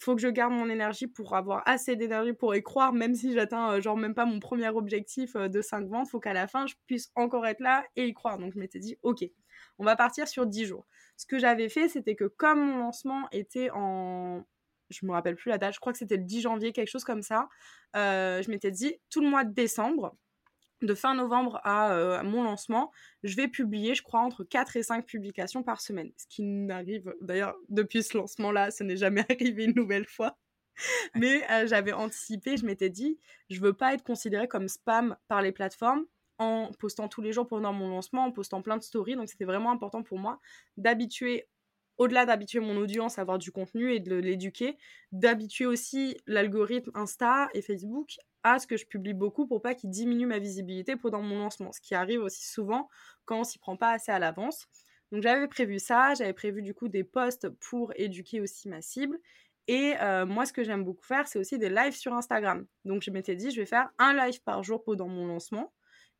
[0.00, 3.32] faut que je garde mon énergie pour avoir assez d'énergie pour y croire, même si
[3.32, 6.46] j'atteins euh, genre même pas mon premier objectif euh, de 5 ventes, faut qu'à la
[6.46, 8.38] fin je puisse encore être là et y croire.
[8.38, 9.24] Donc je m'étais dit, ok,
[9.78, 10.86] on va partir sur 10 jours.
[11.16, 14.42] Ce que j'avais fait, c'était que comme mon lancement était en...
[14.88, 17.04] Je me rappelle plus la date, je crois que c'était le 10 janvier, quelque chose
[17.04, 17.48] comme ça.
[17.94, 20.16] Euh, je m'étais dit, tout le mois de décembre,
[20.82, 22.90] de fin novembre euh, à, mon lancement,
[23.22, 26.10] je vais publier, je crois, entre 4 et 5 publications par semaine.
[26.16, 30.38] Ce qui n'arrive, d'ailleurs, depuis ce lancement-là, ce n'est jamais arrivé une nouvelle fois.
[31.14, 33.18] Mais euh, j'avais anticipé, je m'étais dit,
[33.50, 36.04] je veux pas être considérée comme spam par les plateformes
[36.38, 39.14] en postant tous les jours pendant mon lancement, en postant plein de stories.
[39.16, 40.40] Donc c'était vraiment important pour moi
[40.78, 41.48] d'habituer
[42.00, 44.78] au-delà d'habituer mon audience à avoir du contenu et de l'éduquer,
[45.12, 49.90] d'habituer aussi l'algorithme Insta et Facebook à ce que je publie beaucoup pour pas qu'il
[49.90, 52.88] diminue ma visibilité pendant mon lancement, ce qui arrive aussi souvent
[53.26, 54.66] quand on s'y prend pas assez à l'avance.
[55.12, 59.18] Donc j'avais prévu ça, j'avais prévu du coup des posts pour éduquer aussi ma cible.
[59.68, 62.64] Et euh, moi, ce que j'aime beaucoup faire, c'est aussi des lives sur Instagram.
[62.86, 65.70] Donc je m'étais dit, je vais faire un live par jour pendant mon lancement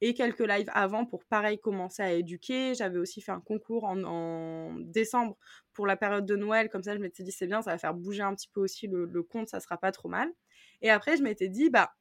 [0.00, 2.74] et quelques lives avant pour pareil commencer à éduquer.
[2.74, 5.36] J'avais aussi fait un concours en, décembre
[5.72, 7.94] pour la période de Noël, comme ça je m'étais dit c'est bien, ça va faire
[7.94, 10.30] bouger un petit peu aussi le, compte, ça sera pas trop mal.
[10.82, 11.94] Et après je m'étais dit bah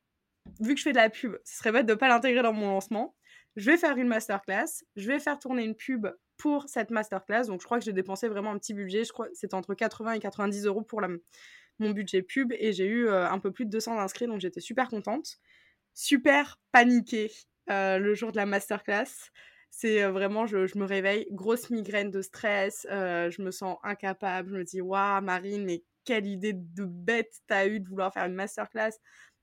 [0.60, 2.68] vu que je fais de la pub, ce serait bête de pas l'intégrer dans mon
[2.68, 3.16] lancement.
[3.56, 6.08] Je vais faire une masterclass, je vais faire tourner une pub
[6.38, 7.48] pour cette masterclass.
[7.48, 10.14] Donc je crois que j'ai dépensé vraiment un petit budget, je crois c'était entre 80
[10.14, 11.10] et 90 euros pour la,
[11.80, 14.60] mon budget pub et j'ai eu euh, un peu plus de 200 inscrits donc j'étais
[14.60, 15.40] super contente
[15.94, 17.32] super paniquée
[17.70, 19.30] le jour de la masterclass.
[19.72, 24.64] C'est vraiment, je, me réveille, grosse migraine de stress, je me sens incapable, je me
[24.64, 28.94] dis, waouh, Marine, mais quelle idée de bête t'as eu de vouloir faire une masterclass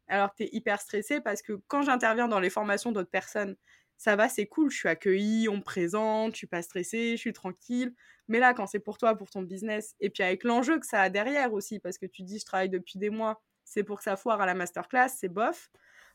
[0.08, 3.56] alors t'es hyper stressée parce que quand j'interviens dans les formations d'autres personnes,
[3.98, 7.20] ça va, c'est cool, je suis accueillie, on me présente, je suis pas stressée, je
[7.20, 7.94] suis tranquille.
[8.28, 11.00] Mais là, quand c'est pour toi, pour ton business, et puis avec l'enjeu que ça
[11.00, 14.04] a derrière aussi, parce que tu dis, je travaille depuis des mois, c'est pour que
[14.04, 15.70] ça foire à la masterclass, c'est bof.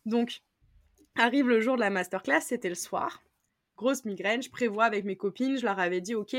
[0.05, 0.41] Donc,
[1.15, 3.21] arrive le jour de la masterclass, c'était le soir.
[3.77, 6.35] Grosse migraine, je prévois avec mes copines, je leur avais dit, OK,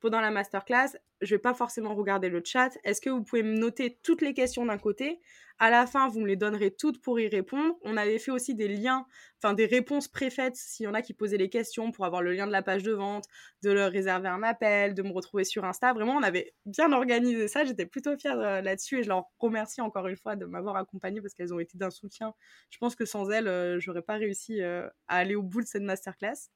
[0.00, 2.70] pendant la masterclass, je vais pas forcément regarder le chat.
[2.84, 5.20] Est-ce que vous pouvez me noter toutes les questions d'un côté?
[5.58, 7.74] À la fin, vous me les donnerez toutes pour y répondre.
[7.82, 9.06] On avait fait aussi des liens,
[9.42, 12.32] enfin des réponses préfaites s'il y en a qui posaient les questions pour avoir le
[12.32, 13.24] lien de la page de vente,
[13.62, 15.94] de leur réserver un appel, de me retrouver sur Insta.
[15.94, 17.64] Vraiment, on avait bien organisé ça.
[17.64, 21.22] J'étais plutôt fière euh, là-dessus et je leur remercie encore une fois de m'avoir accompagnée
[21.22, 22.34] parce qu'elles ont été d'un soutien.
[22.68, 25.66] Je pense que sans elles, euh, j'aurais pas réussi euh, à aller au bout de
[25.66, 26.50] cette masterclass.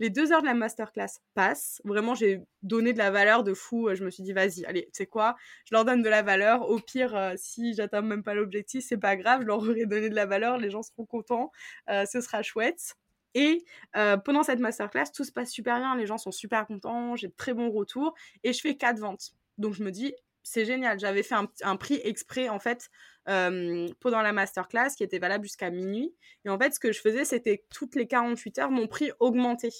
[0.00, 1.82] Les deux heures de la masterclass passent.
[1.84, 3.94] Vraiment, j'ai donné de la valeur de fou.
[3.94, 5.36] Je me suis dit, vas-y, allez, tu sais quoi,
[5.66, 6.68] je leur donne de la valeur.
[6.68, 10.08] Au pire, euh, si j'atteins même pas l'objectif, c'est pas grave, je leur aurai donné
[10.08, 10.56] de la valeur.
[10.56, 11.52] Les gens seront contents.
[11.90, 12.96] Euh, ce sera chouette.
[13.34, 15.94] Et euh, pendant cette masterclass, tout se passe super bien.
[15.96, 17.14] Les gens sont super contents.
[17.14, 18.14] J'ai de très bons retours.
[18.42, 19.32] Et je fais quatre ventes.
[19.58, 20.98] Donc, je me dis, c'est génial.
[20.98, 22.88] J'avais fait un, prix exprès, en fait,
[23.26, 26.14] pendant la masterclass qui était valable jusqu'à minuit.
[26.44, 29.70] Et en fait, ce que je faisais, c'était toutes les 48 heures, mon prix augmentait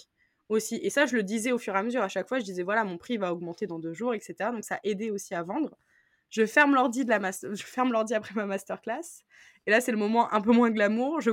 [0.49, 0.81] aussi.
[0.83, 2.03] Et ça, je le disais au fur et à mesure.
[2.03, 4.51] À chaque fois, je disais, voilà, mon prix va augmenter dans deux jours, etc.
[4.53, 5.79] Donc, ça aidait aussi à vendre.
[6.31, 9.25] Je ferme l'ordi de la je ferme l'ordi après ma masterclass.
[9.67, 11.21] Et là, c'est le moment un peu moins glamour.
[11.21, 11.31] Je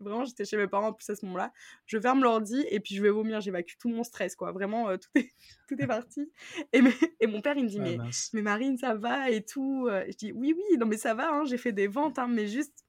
[0.00, 1.52] vraiment, j'étais chez mes parents en plus à ce moment-là.
[1.86, 3.40] Je ferme l'ordi et puis je vais vomir.
[3.40, 4.52] J'évacue tout mon stress, quoi.
[4.52, 5.32] Vraiment, euh, tout est
[5.68, 6.30] tout est parti.
[6.72, 6.82] Et,
[7.20, 7.98] et mon père, il me dit, ah, mais,
[8.32, 9.86] mais Marine, ça va et tout.
[9.88, 10.04] Euh.
[10.08, 11.30] Je dis, oui, oui, non, mais ça va.
[11.30, 12.84] Hein, j'ai fait des ventes, hein, mais juste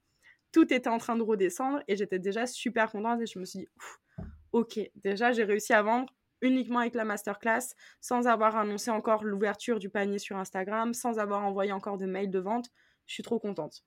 [0.51, 3.59] tout était en train de redescendre et j'étais déjà super contente et je me suis
[3.59, 3.67] dit,
[4.51, 9.77] ok, déjà j'ai réussi à vendre uniquement avec la masterclass, sans avoir annoncé encore l'ouverture
[9.77, 12.69] du panier sur Instagram, sans avoir envoyé encore de mails de vente.
[13.05, 13.83] Je suis trop contente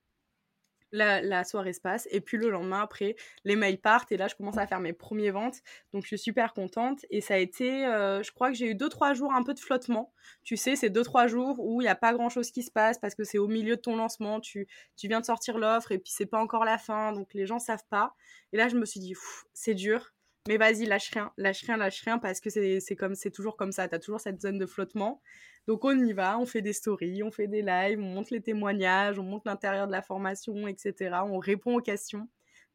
[0.93, 2.07] la, soirée se passe.
[2.11, 4.93] Et puis le lendemain, après, les mails partent et là, je commence à faire mes
[4.93, 5.61] premiers ventes.
[5.93, 7.05] Donc, je suis super contente.
[7.11, 9.59] Et ça a été, euh, je crois que j'ai eu 2-3 jours un peu de
[9.59, 10.13] flottement.
[10.45, 13.15] Tu sais, c'est 2-3 jours où il n'y a pas grand-chose qui se passe parce
[13.15, 14.41] que c'est au milieu de ton lancement.
[14.41, 17.13] Tu, tu viens de sortir l'offre et puis c'est pas encore la fin.
[17.13, 18.15] Donc, les gens savent pas.
[18.53, 19.15] Et là, je me suis dit,
[19.55, 20.13] c'est dur.
[20.49, 23.71] Mais vas-y, lâche rien, lâche rien, lâche rien parce que c'est comme c'est toujours comme
[23.71, 23.89] ça.
[23.89, 25.23] Tu as toujours cette zone de flottement.
[25.69, 28.41] Donc on y va, on fait des stories, on fait des lives, on montre les
[28.43, 31.17] témoignages, on montre l'intérieur de la formation, etc.
[31.27, 32.29] On répond aux questions.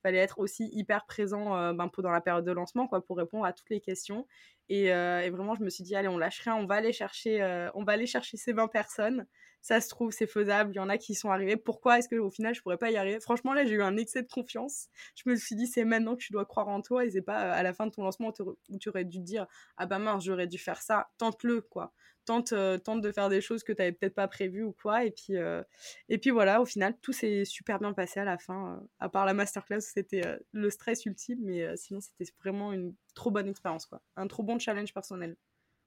[0.03, 3.45] Fallait être aussi hyper présent euh, ben, dans la période de lancement quoi, pour répondre
[3.45, 4.25] à toutes les questions.
[4.69, 6.93] Et, euh, et, vraiment, je me suis dit, allez, on lâche rien, on va aller
[6.93, 9.25] chercher, euh, on va aller chercher ces 20 personnes.
[9.61, 10.71] Ça se trouve, c'est faisable.
[10.73, 11.57] Il y en a qui sont arrivés.
[11.57, 13.19] Pourquoi est-ce qu'au final, je pourrais pas y arriver?
[13.19, 14.87] Franchement, là, j'ai eu un excès de confiance.
[15.15, 17.51] Je me suis dit, c'est maintenant que tu dois croire en toi et c'est pas
[17.51, 18.31] à la fin de ton lancement
[18.69, 19.47] où tu aurais dû te dire,
[19.77, 21.09] ah bah mince, j'aurais dû faire ça.
[21.17, 21.93] Tente-le, quoi
[22.27, 25.05] tente, euh, tente de faire des choses que tu n'avais peut-être pas prévues ou quoi.
[25.05, 25.63] Et puis, euh,
[26.09, 28.75] et puis voilà, au final, tout s'est super bien passé à la fin.
[28.75, 33.31] Euh, à part la masterclass, c'était le stress ultime, mais sinon, c'était vraiment une trop
[33.31, 34.01] bonne expérience, quoi.
[34.15, 35.37] Un trop bon challenge personnel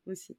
[0.07, 0.37] aussi.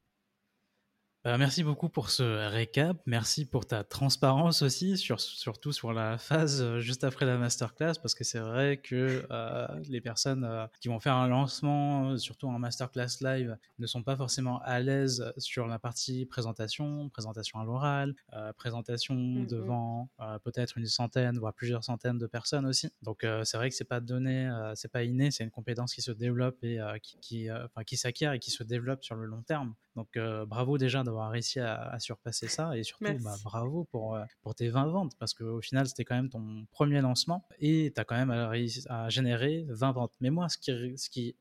[1.24, 2.98] Bah, merci beaucoup pour ce récap.
[3.06, 7.94] Merci pour ta transparence aussi, sur, surtout sur la phase euh, juste après la masterclass,
[8.02, 12.48] parce que c'est vrai que euh, les personnes euh, qui vont faire un lancement, surtout
[12.48, 17.66] en masterclass live, ne sont pas forcément à l'aise sur la partie présentation, présentation à
[17.66, 18.16] l'oral,
[18.58, 19.48] présentation mmh, mmh.
[19.48, 20.10] devant
[20.44, 22.90] peut-être une centaine, voire plusieurs centaines de personnes aussi.
[23.04, 26.12] Donc c'est vrai que c'est pas donné, c'est pas inné, c'est une compétence qui se
[26.12, 27.50] développe et qui, qui,
[27.86, 29.76] qui s'acquiert et qui se développe sur le long terme.
[29.96, 34.70] Donc bravo déjà d'avoir réussi à, surpasser ça et surtout bah, bravo pour, pour tes
[34.70, 38.16] 20 ventes parce qu'au final c'était quand même ton premier lancement et tu as quand
[38.16, 40.14] même réussi à générer 20 ventes.
[40.22, 41.36] Mais moi ce qui, ce qui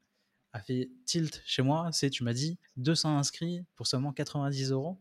[0.53, 4.99] a fait tilt chez moi c'est tu m'as dit 200 inscrits pour seulement 90 euros.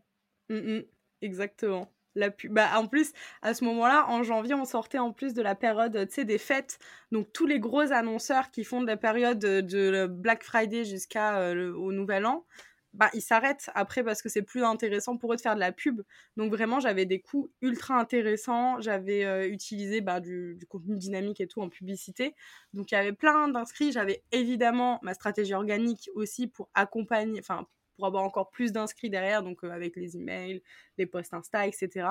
[0.48, 0.80] Mmh
[1.22, 1.92] exactement.
[2.16, 5.54] La bah, en plus, à ce moment-là, en janvier, on sortait en plus de la
[5.54, 6.78] période des fêtes.
[7.12, 11.92] Donc, tous les gros annonceurs qui font de la période de, Black Friday jusqu'à au
[11.92, 12.44] Nouvel An,
[12.92, 15.72] bah, ils s'arrêtent après parce que c'est plus intéressant pour eux de faire de la
[15.72, 16.02] pub.
[16.36, 18.80] Donc vraiment, j'avais des coûts ultra intéressants.
[18.80, 22.34] J'avais euh, utilisé bah, du, contenu dynamique et tout en publicité.
[22.72, 23.92] Donc il y avait plein d'inscrits.
[23.92, 29.42] J'avais évidemment ma stratégie organique aussi pour accompagner, enfin pour avoir encore plus d'inscrits derrière,
[29.42, 30.62] donc euh, avec les emails,
[30.96, 32.08] les posts Insta, etc.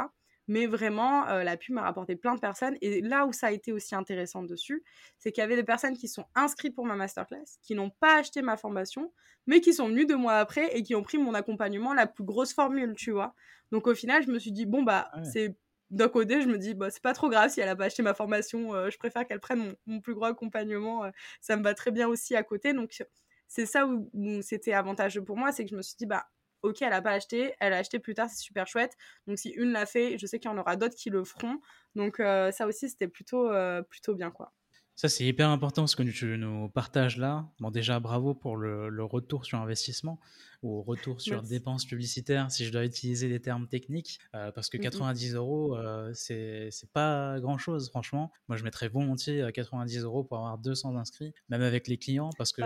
[0.49, 2.75] Mais vraiment, euh, la pub m'a rapporté plein de personnes.
[2.81, 4.83] Et là où ça a été aussi intéressant dessus,
[5.19, 8.17] c'est qu'il y avait des personnes qui sont inscrites pour ma masterclass, qui n'ont pas
[8.17, 9.13] acheté ma formation,
[9.45, 12.23] mais qui sont venues deux mois après et qui ont pris mon accompagnement, la plus
[12.23, 13.35] grosse formule, tu vois.
[13.71, 15.55] Donc au final, je me suis dit, bon, bah, c'est
[15.91, 18.01] d'un côté, je me dis, bah, c'est pas trop grave si elle a pas acheté
[18.03, 21.73] ma formation, euh, je préfère qu'elle prenne mon, plus gros accompagnement, euh, ça me va
[21.73, 22.73] très bien aussi à côté.
[22.73, 23.03] Donc,
[23.47, 24.09] c'est ça où,
[24.41, 26.27] c'était avantageux pour moi, c'est que je me suis dit, bah,
[26.63, 28.95] ok, elle a pas acheté, elle a acheté plus tard, c'est super chouette.
[29.27, 31.59] Donc si une l'a fait, je sais qu'il y en aura d'autres qui le feront.
[31.95, 34.53] Donc euh, ça aussi, c'était plutôt, euh, plutôt bien, quoi.
[34.99, 37.49] Ça, c'est hyper important ce que tu nous partages là.
[37.61, 40.19] Bon, déjà, bravo pour le, retour sur investissement
[40.61, 44.75] ou retour sur dépenses publicitaires, si je dois utiliser des termes techniques, euh, parce que
[44.75, 48.33] 90 euros, euh, c'est pas grand chose, franchement.
[48.49, 52.51] Moi, je mettrais volontiers 90 euros pour avoir 200 inscrits, même avec les clients, parce
[52.51, 52.61] que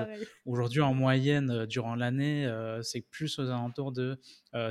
[0.47, 4.19] aujourd'hui, en moyenne, euh, durant l'année, c'est plus aux alentours de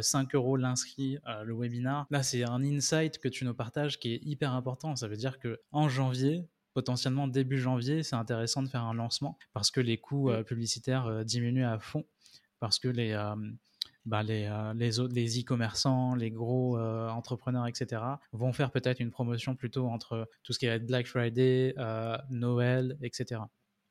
[0.00, 2.08] 5 euros l'inscrit, le webinar.
[2.10, 4.96] Là, c'est un insight que tu nous partages qui est hyper important.
[4.96, 9.38] Ça veut dire que en janvier, potentiellement début janvier, c'est intéressant de faire un lancement
[9.52, 12.04] parce que les coûts euh, publicitaires euh, diminuent à fond,
[12.60, 13.34] parce que les, euh,
[14.04, 19.54] bah, les, les, autres, les e-commerçants, les gros entrepreneurs, etc., vont faire peut-être une promotion
[19.54, 21.74] plutôt entre tout ce qui va être Black Friday,
[22.30, 23.40] Noël, etc.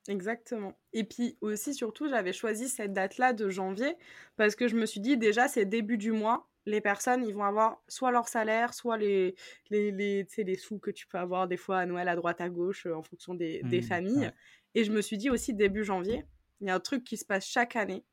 [0.07, 0.77] Exactement.
[0.93, 3.95] Et puis aussi, surtout, j'avais choisi cette date-là de janvier
[4.35, 7.43] parce que je me suis dit déjà, c'est début du mois les personnes, ils vont
[7.43, 9.35] avoir soit leur salaire, soit les,
[9.69, 12.49] les, les, les sous que tu peux avoir des fois à Noël à droite à
[12.49, 14.31] gauche euh, en fonction des, des mmh, familles.
[14.75, 16.23] Et je me suis dit aussi début janvier,
[16.59, 18.05] il y a un truc qui se passe chaque année,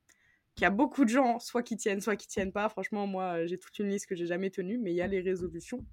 [0.55, 2.69] qu'il y a beaucoup de gens, soit qui tiennent, soit qui tiennent pas.
[2.69, 5.21] Franchement, moi, j'ai toute une liste que j'ai jamais tenue, mais il y a les
[5.21, 5.85] résolutions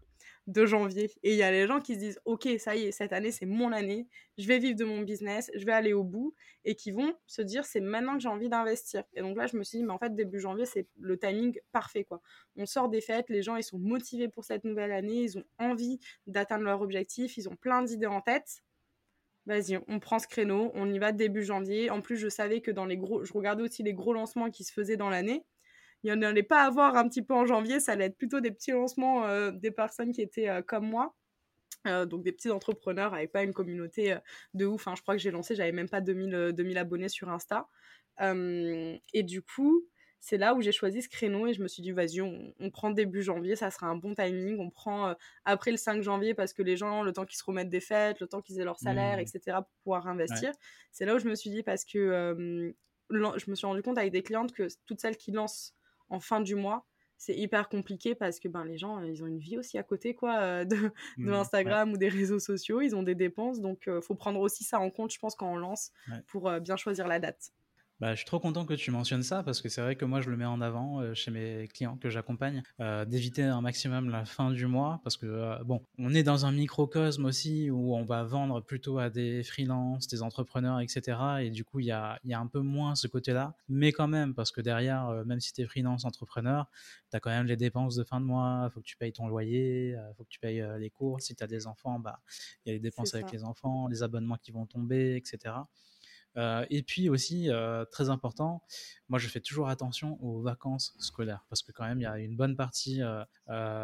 [0.47, 1.12] de janvier.
[1.23, 3.31] Et il y a les gens qui se disent, OK, ça y est, cette année,
[3.31, 6.34] c'est mon année, je vais vivre de mon business, je vais aller au bout,
[6.65, 9.03] et qui vont se dire, c'est maintenant que j'ai envie d'investir.
[9.13, 11.58] Et donc là, je me suis dit, mais en fait, début janvier, c'est le timing
[11.71, 12.21] parfait, quoi.
[12.58, 15.45] On sort des fêtes, les gens, ils sont motivés pour cette nouvelle année, ils ont
[15.58, 18.63] envie d'atteindre leur objectif, ils ont plein d'idées en tête.
[19.47, 21.91] Vas-y, on prend ce créneau, on y va début janvier.
[21.91, 24.63] En plus, je savais que dans les gros, je regardais aussi les gros lancements qui
[24.63, 25.45] se faisaient dans l'année
[26.06, 28.39] il n'y en allait pas avoir un petit peu en janvier, ça allait être plutôt
[28.39, 31.15] des petits lancements euh, des personnes qui étaient euh, comme moi.
[31.88, 34.15] Euh, donc des petits entrepreneurs avec pas une communauté
[34.54, 34.88] de ouf.
[34.88, 34.94] Hein.
[34.96, 37.68] Je crois que j'ai lancé, j'avais même pas 2000, 2000 abonnés sur Insta.
[38.22, 39.88] et du coup,
[40.20, 42.91] c'est là où j'ai choisi ce créneau et je me suis dit, vas-y, on, prend
[42.91, 44.60] début janvier, ça sera un bon timing.
[44.60, 47.70] On prend après le 5 janvier parce que les gens, le temps qu'ils se remettent
[47.70, 49.22] des fêtes, le temps qu'ils aient leur salaire, mmh.
[49.22, 50.52] etc., pour pouvoir investir.
[50.91, 52.74] C'est là où je me suis dit, parce que
[53.12, 55.76] je me suis rendu compte avec des clientes que toutes celles qui lancent
[56.10, 56.86] en fin du mois,
[57.18, 60.15] c'est hyper compliqué parce que ben, les gens, ils ont une vie aussi à côté
[60.15, 63.94] quoi, euh, de, mmh, Instagram ou des réseaux sociaux, ils ont des dépenses, donc il
[63.94, 65.91] euh, faut prendre aussi ça en compte, je pense, quand on lance,
[66.28, 67.52] pour euh, bien choisir la date.
[68.01, 70.19] Bah, je suis trop content que tu mentionnes ça parce que c'est vrai que moi
[70.19, 74.10] je le mets en avant euh, chez mes clients que j'accompagne, euh, d'éviter un maximum
[74.10, 77.95] la fin du mois parce que euh, bon, on est dans un microcosme aussi où
[77.95, 81.17] on va vendre plutôt à des freelances, des entrepreneurs, etc.
[81.39, 84.10] Et du coup il y a, y a, un peu moins ce côté-là, mais quand
[84.10, 86.69] même parce que derrière, même si tu es freelance entrepreneur,
[87.12, 89.13] tu as quand même les dépenses de fin de mois, il faut que tu payes
[89.13, 92.19] ton loyer, il faut que tu payes les cours, si tu as des enfants, bah
[92.65, 95.53] il y a les dépenses avec les enfants, les abonnements qui vont tomber, etc.
[96.38, 98.62] Euh, et puis aussi, euh, très important,
[99.10, 102.19] moi je fais toujours attention aux vacances scolaires parce que quand même il y a
[102.19, 103.24] une bonne partie euh,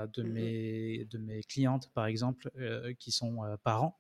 [0.08, 2.52] de, mmh mes, de mes clientes par exemple
[3.00, 3.98] qui sont parents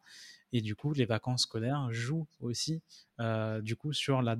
[0.51, 2.81] et du coup les vacances scolaires jouent aussi
[3.61, 4.35] du coup sur la,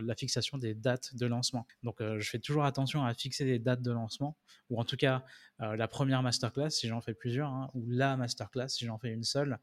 [0.00, 1.66] la, fixation des dates de lancement.
[1.82, 4.36] Donc je fais toujours attention à fixer des dates de lancement
[4.70, 5.24] ou en tout cas
[5.58, 9.24] la première masterclass si j'en fais plusieurs hein, ou la masterclass si j'en fais une
[9.24, 9.58] seule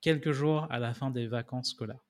[0.00, 2.04] quelques jours à la fin des vacances scolaires.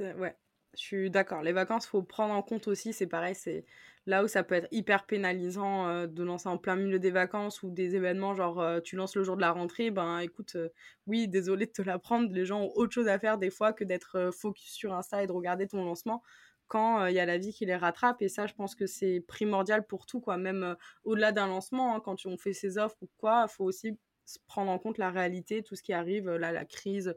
[0.00, 0.36] Ouais,
[0.74, 1.42] je suis d'accord.
[1.42, 2.92] Les vacances, faut prendre en compte aussi.
[2.92, 3.64] C'est pareil, c'est
[4.06, 7.62] là où ça peut être hyper pénalisant euh, de lancer en plein milieu des vacances
[7.62, 9.90] ou des événements genre euh, tu lances le jour de la rentrée.
[9.90, 10.70] Ben écoute, euh,
[11.06, 12.32] oui, désolé de te l'apprendre.
[12.32, 15.26] Les gens ont autre chose à faire des fois que d'être focus sur Insta et
[15.26, 16.22] de regarder ton lancement
[16.68, 18.20] quand il y a la vie qui les rattrape.
[18.22, 20.36] Et ça, je pense que c'est primordial pour tout, quoi.
[20.36, 23.98] Même au-delà d'un lancement, hein, quand on fait ses offres ou quoi, faut aussi
[24.46, 27.14] prendre en compte la réalité, tout ce qui arrive, là, la crise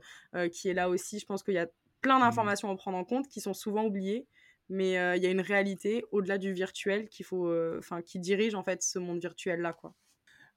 [0.54, 1.20] qui est là aussi.
[1.20, 1.68] Je pense qu'il y a
[2.02, 2.22] plein mmh.
[2.22, 4.28] d'informations à prendre en compte qui sont souvent oubliées
[4.72, 8.20] mais euh, il y a une réalité au-delà du virtuel qu'il faut euh, enfin qui
[8.20, 9.94] dirige en fait ce monde virtuel là quoi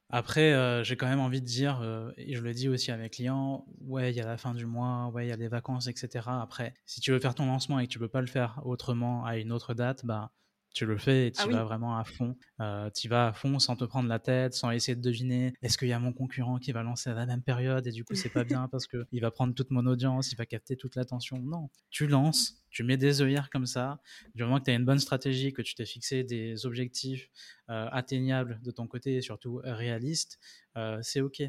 [0.09, 1.81] après euh, j'ai quand même envie de dire
[2.17, 4.65] et je le dis aussi à mes clients ouais il y a la fin du
[4.65, 7.79] mois ouais il y a les vacances etc après si tu veux faire ton lancement
[7.79, 10.31] et que tu peux pas le faire autrement à une autre date bah
[10.75, 12.35] tu le fais et tu ah vas vraiment à fond.
[12.59, 15.77] Euh, tu vas à fond sans te prendre la tête, sans essayer de deviner est-ce
[15.77, 18.13] qu'il y a mon concurrent qui va lancer à la même période et du coup
[18.13, 21.39] c'est pas bien parce qu'il va prendre toute mon audience, il va capter toute l'attention.
[21.39, 24.01] Non, tu lances, tu mets des œillères comme ça.
[24.35, 27.29] Du moment que tu as une bonne stratégie, que tu t'es fixé des objectifs
[27.69, 30.39] euh, atteignables de ton côté et surtout réalistes,
[30.75, 31.41] euh, c'est OK.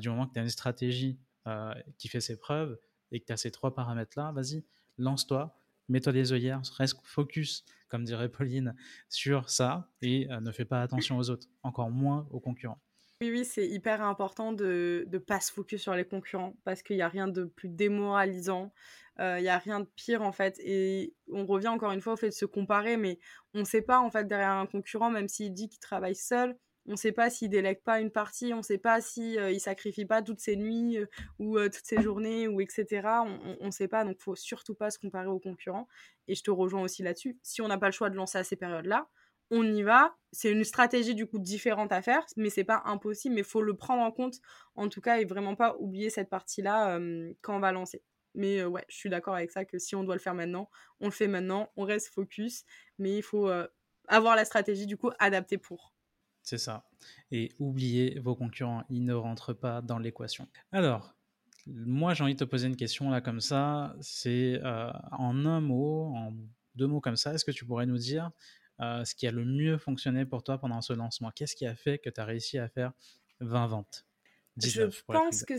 [0.00, 1.18] du moment que tu as une stratégie
[1.98, 2.78] qui fait ses preuves
[3.12, 4.64] et que tu as ces trois paramètres-là, vas-y,
[4.98, 5.59] lance-toi
[5.90, 8.74] mets-toi des œillères, reste focus, comme dirait Pauline,
[9.08, 12.80] sur ça et euh, ne fais pas attention aux autres, encore moins aux concurrents.
[13.20, 16.96] Oui, oui, c'est hyper important de ne pas se focus sur les concurrents parce qu'il
[16.96, 18.72] n'y a rien de plus démoralisant,
[19.18, 20.58] il n'y a rien de pire en fait.
[20.60, 23.18] Et on revient encore une fois au fait de se comparer, mais
[23.52, 26.56] on ne sait pas en fait derrière un concurrent, même s'il dit qu'il travaille seul,
[26.90, 29.52] on ne sait pas s'il délègue pas une partie, on ne sait pas si ne
[29.52, 30.98] il sacrifie pas toutes ses nuits
[31.38, 33.08] ou toutes ses journées ou etc.
[33.60, 35.86] On ne sait pas, donc faut surtout pas se comparer aux concurrents.
[36.26, 37.38] Et je te rejoins aussi là-dessus.
[37.44, 39.08] Si on n'a pas le choix de lancer à ces périodes-là,
[39.52, 40.16] on y va.
[40.32, 43.36] C'est une stratégie du coup différente à faire, mais c'est pas impossible.
[43.36, 44.40] Mais il faut le prendre en compte,
[44.74, 46.98] en tout cas, et vraiment pas oublier cette partie-là
[47.40, 48.02] quand on va lancer.
[48.34, 51.04] Mais ouais, je suis d'accord avec ça que si on doit le faire maintenant, on
[51.04, 52.64] le fait maintenant, on reste focus,
[52.98, 53.48] mais il faut
[54.08, 55.94] avoir la stratégie du coup adaptée pour.
[56.42, 56.88] C'est ça.
[57.30, 60.48] Et oubliez vos concurrents, ils ne rentrent pas dans l'équation.
[60.72, 61.14] Alors,
[61.66, 63.94] moi j'ai envie de te poser une question là comme ça.
[64.00, 66.32] C'est en un mot, en
[66.74, 68.30] deux mots comme ça, est-ce que tu pourrais nous dire
[68.80, 71.30] euh, ce qui a le mieux fonctionné pour toi pendant ce lancement?
[71.34, 72.92] Qu'est-ce qui a fait que tu as réussi à faire
[73.40, 74.06] 20 ventes?
[74.56, 75.54] Je pense que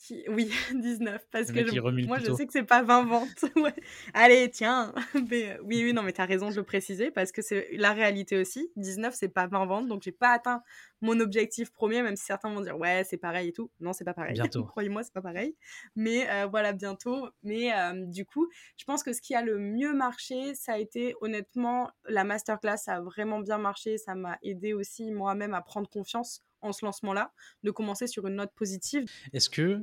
[0.28, 3.44] oui, 19, parce que moi je sais que c'est pas 20 ventes.
[4.14, 4.94] Allez, tiens.
[5.30, 7.92] Mais, oui, oui, non, mais tu as raison de le préciser, parce que c'est la
[7.92, 8.70] réalité aussi.
[8.76, 10.62] 19, c'est pas 20 ventes, donc j'ai pas atteint
[11.02, 13.70] mon objectif premier, même si certains vont dire ouais, c'est pareil et tout.
[13.80, 14.34] Non, c'est pas pareil.
[14.34, 14.64] Bientôt.
[14.64, 15.56] Croyez-moi, c'est pas pareil.
[15.96, 17.28] Mais euh, voilà, bientôt.
[17.42, 20.78] Mais euh, du coup, je pense que ce qui a le mieux marché, ça a
[20.78, 22.76] été honnêtement la masterclass.
[22.76, 23.96] Ça a vraiment bien marché.
[23.98, 28.36] Ça m'a aidé aussi moi-même à prendre confiance en ce lancement-là, de commencer sur une
[28.36, 29.04] note positive.
[29.32, 29.82] Est-ce que,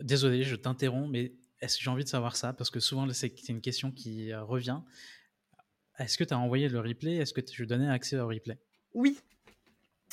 [0.00, 2.52] désolé, je t'interromps, mais est-ce que j'ai envie de savoir ça?
[2.52, 4.80] Parce que souvent, c'est une question qui euh, revient.
[5.98, 7.16] Est-ce que tu as envoyé le replay?
[7.16, 8.58] Est-ce que tu donnais accès au replay?
[8.94, 9.18] Oui.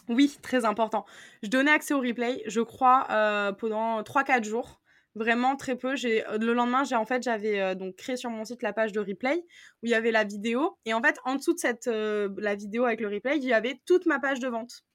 [0.09, 1.05] Oui, très important.
[1.43, 4.81] Je donnais accès au replay, je crois, euh, pendant 3-4 jours
[5.15, 5.95] vraiment très peu.
[5.95, 8.91] J'ai le lendemain, j'ai en fait j'avais euh, donc créé sur mon site la page
[8.91, 9.43] de replay
[9.81, 12.85] où il y avait la vidéo et en fait en dessous de cette la vidéo
[12.85, 14.85] avec le replay, il y avait toute ma page de vente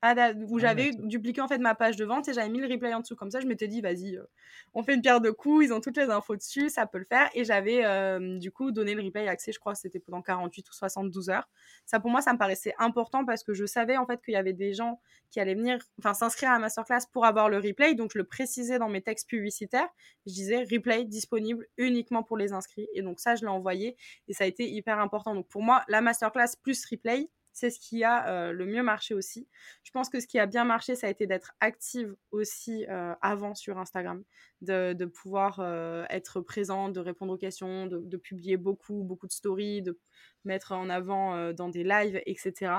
[0.00, 2.94] où ah, j'avais dupliqué en fait ma page de vente et j'avais mis le replay
[2.94, 3.16] en dessous.
[3.16, 4.22] Comme ça, je m'étais dit, vas-y, euh,
[4.74, 7.04] on fait une pierre de coups, ils ont toutes les infos dessus, ça peut le
[7.04, 7.28] faire.
[7.34, 10.68] Et j'avais euh, du coup donné le replay accès, je crois que c'était pendant 48
[10.68, 11.48] ou 72 heures.
[11.84, 14.36] Ça, pour moi, ça me paraissait important parce que je savais en fait qu'il y
[14.36, 17.94] avait des gens qui allaient venir, enfin, s'inscrire à la masterclass pour avoir le replay.
[17.94, 19.88] Donc, je le précisais dans mes textes publicitaires.
[20.26, 22.88] Je disais replay disponible uniquement pour les inscrits.
[22.94, 23.96] Et donc, ça, je l'ai envoyé
[24.28, 25.34] et ça a été hyper important.
[25.34, 27.28] Donc, pour moi, la masterclass plus replay,
[27.58, 29.48] c'est ce qui a euh, le mieux marché aussi.
[29.82, 33.14] Je pense que ce qui a bien marché, ça a été d'être active aussi euh,
[33.20, 34.22] avant sur Instagram,
[34.60, 39.82] de, pouvoir euh, être présente, de répondre aux questions, de, publier beaucoup, beaucoup de stories,
[39.82, 39.98] de
[40.44, 42.72] mettre en avant dans des lives, etc.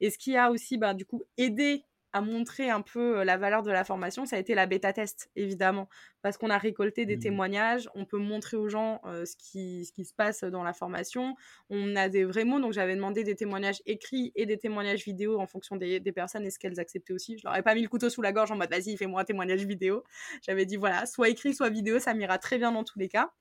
[0.00, 3.62] Et ce qui a aussi, bah, du coup, aidé à montrer un peu la valeur
[3.62, 5.88] de la formation, ça a été la bêta test, évidemment,
[6.22, 7.20] parce qu'on a récolté des mmh.
[7.20, 11.34] témoignages, on peut montrer aux gens ce, qui, ce qui se passe dans la formation,
[11.70, 15.38] on a des vrais mots, donc j'avais demandé des témoignages écrits et des témoignages vidéo
[15.38, 17.38] en fonction des, des personnes et ce qu'elles acceptaient aussi.
[17.38, 19.24] Je leur ai pas mis le couteau sous la gorge en mode vas-y, fais-moi un
[19.24, 20.04] témoignage vidéo.
[20.42, 23.32] J'avais dit voilà, soit écrit, soit vidéo, ça m'ira très bien dans tous les cas.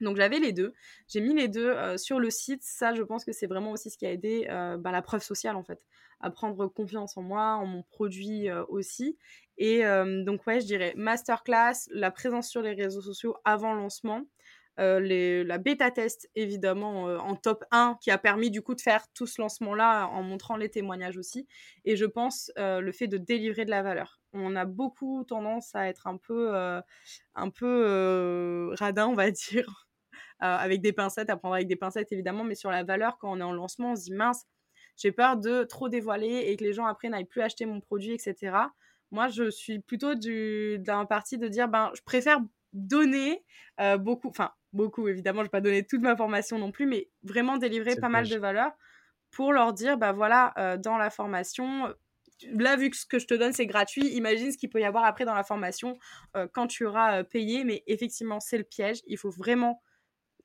[0.00, 0.74] Donc j'avais les deux.
[1.08, 2.62] J'ai mis les deux sur le site.
[2.62, 4.46] Ça, je pense que c'est vraiment aussi ce qui a aidé
[4.78, 5.80] bah, la preuve sociale en fait,
[6.20, 9.16] à prendre confiance en moi, en mon produit aussi.
[9.56, 9.82] Et
[10.24, 14.22] donc ouais, je dirais masterclass, la présence sur les réseaux sociaux avant lancement.
[14.78, 19.26] La bêta test évidemment en top 1 qui a permis du coup de faire tout
[19.26, 21.48] ce lancement là en montrant les témoignages aussi
[21.84, 25.88] et je pense le fait de délivrer de la valeur on a beaucoup tendance à
[25.88, 26.54] être un peu
[27.34, 29.87] un peu radin on va dire euh,
[30.40, 33.40] avec des pincettes, à prendre avec des pincettes évidemment, mais sur la valeur, quand on
[33.40, 34.46] est en lancement, on se dit mince,
[34.98, 38.12] j'ai peur de trop dévoiler et que les gens après n'aillent plus acheter mon produit,
[38.12, 38.56] etc.
[39.10, 42.40] Moi, je suis plutôt d'un parti de dire, ben, je préfère
[42.72, 43.44] donner
[43.80, 47.08] euh, beaucoup, enfin, beaucoup évidemment, je vais pas donner toute ma formation non plus, mais
[47.22, 48.72] vraiment délivrer pas mal de valeur
[49.30, 51.94] pour leur dire, bah voilà, euh, dans la formation,
[52.50, 54.84] là, vu que ce que je te donne, c'est gratuit, imagine ce qu'il peut y
[54.84, 55.98] avoir après dans la formation
[56.52, 57.64] quand tu auras payé.
[57.64, 59.00] Mais effectivement, c'est le piège.
[59.06, 59.80] Il faut vraiment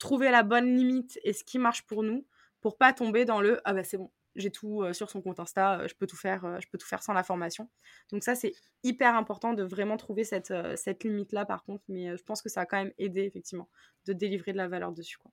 [0.03, 2.27] trouver la bonne limite et ce qui marche pour nous
[2.59, 5.39] pour pas tomber dans le ah bah c'est bon j'ai tout euh, sur son compte
[5.39, 7.69] Insta euh, je peux tout faire euh, je peux tout faire sans la formation
[8.11, 8.51] donc ça c'est
[8.83, 12.49] hyper important de vraiment trouver cette, cette limite là par contre mais je pense que
[12.49, 13.69] ça a quand même aidé effectivement
[14.05, 15.31] de délivrer de la valeur dessus quoi.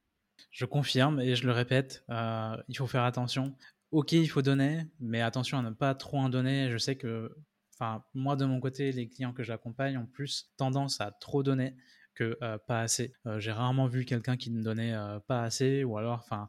[0.52, 3.56] Je confirme et je le répète il faut faire attention.
[3.90, 6.70] Ok il faut donner mais attention à ne pas trop en donner.
[6.70, 7.36] Je sais que
[7.74, 11.74] enfin moi de mon côté les clients que j'accompagne ont plus tendance à trop donner
[12.14, 13.12] que euh, pas assez.
[13.26, 16.48] Euh, j'ai rarement vu quelqu'un qui ne donnait euh, pas assez, ou alors, enfin,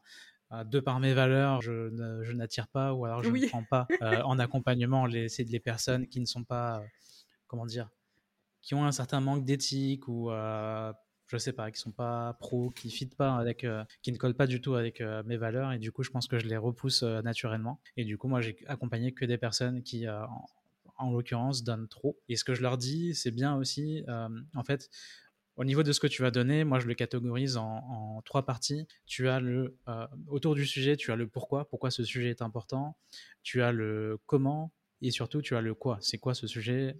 [0.65, 3.87] de par mes valeurs, je, n'attire pas, ou alors je ne prends pas
[4.25, 6.83] en accompagnement les, les personnes qui ne sont pas,
[7.47, 7.89] comment dire,
[8.61, 12.91] qui ont un certain manque d'éthique ou je sais pas, qui sont pas pros, qui
[12.91, 13.65] fit pas avec,
[14.01, 16.37] qui ne collent pas du tout avec mes valeurs et du coup je pense que
[16.37, 20.05] je les repousse naturellement et du coup moi j'ai accompagné que des personnes qui
[20.97, 22.19] en l'occurrence, donnent trop.
[22.29, 24.03] Et ce que je leur dis, c'est bien aussi,
[24.53, 24.89] en fait,
[25.61, 28.87] au niveau de ce que tu vas donner, moi je le catégorise en, trois parties.
[29.05, 29.77] Tu as le
[30.25, 32.97] autour du sujet, tu as le pourquoi, pourquoi ce sujet est important.
[33.43, 34.71] Tu as le comment
[35.03, 35.99] et surtout tu as le quoi.
[36.01, 36.97] C'est quoi ce sujet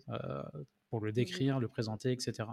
[0.91, 2.49] pour le mmh décrire, le présenter, etc.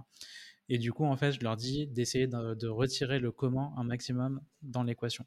[0.70, 4.40] Et du coup, en fait, je leur dis d'essayer de, retirer le comment un maximum
[4.62, 5.26] dans l'équation.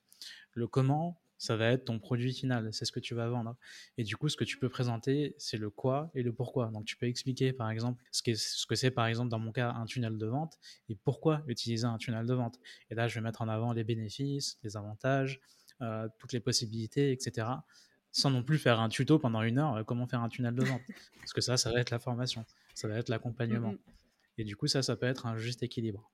[0.54, 3.58] Le comment, ça va être ton produit final, c'est ce que tu vas vendre.
[3.98, 6.68] Et du coup, ce que tu peux présenter, c'est le quoi et le pourquoi.
[6.68, 8.22] Donc, tu peux expliquer, par exemple, ce,
[8.68, 11.98] que c'est, par exemple, dans mon cas, un tunnel de vente et pourquoi utiliser un
[11.98, 12.60] tunnel de vente.
[12.92, 15.42] Et là, je vais mettre en avant les bénéfices, les avantages,
[15.82, 17.48] euh, toutes les possibilités, etc.
[18.12, 20.64] Sans non plus faire un tuto pendant une heure, euh, comment faire un tunnel de
[20.64, 20.84] vente.
[21.18, 23.74] Parce que ça, ça va être la formation, ça va être l'accompagnement.
[24.38, 26.12] Et du coup, ça, ça peut être un juste équilibre.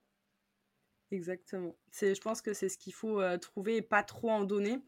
[1.10, 1.74] Exactement.
[1.90, 4.80] C'est, je pense que c'est ce qu'il faut euh, trouver et pas trop en donner.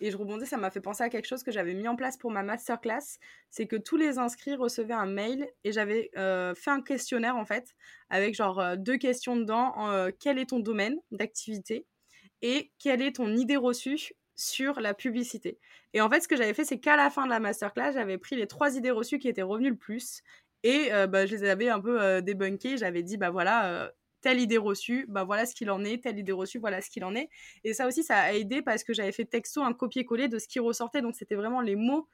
[0.00, 2.16] Et je rebondis, ça m'a fait penser à quelque chose que j'avais mis en place
[2.16, 3.18] pour ma masterclass.
[3.50, 7.44] C'est que tous les inscrits recevaient un mail et j'avais euh, fait un questionnaire en
[7.44, 7.76] fait,
[8.10, 9.74] avec genre euh, deux questions dedans.
[10.18, 11.86] quel est ton domaine d'activité
[12.42, 15.58] et quelle est ton idée reçue sur la publicité.
[15.94, 18.18] Et en fait, ce que j'avais fait, c'est qu'à la fin de la masterclass, j'avais
[18.18, 20.22] pris les trois idées reçues qui étaient revenues le plus
[20.64, 22.76] et bah, je les avais un peu débunkées.
[22.76, 26.32] J'avais dit, bah voilà, telle idée reçue, bah voilà ce qu'il en est, telle idée
[26.32, 27.28] reçue, voilà ce qu'il en est.
[27.64, 30.48] Et ça aussi, ça a aidé parce que j'avais fait texto un copier-coller de ce
[30.48, 32.08] qui ressortait, donc c'était vraiment les mots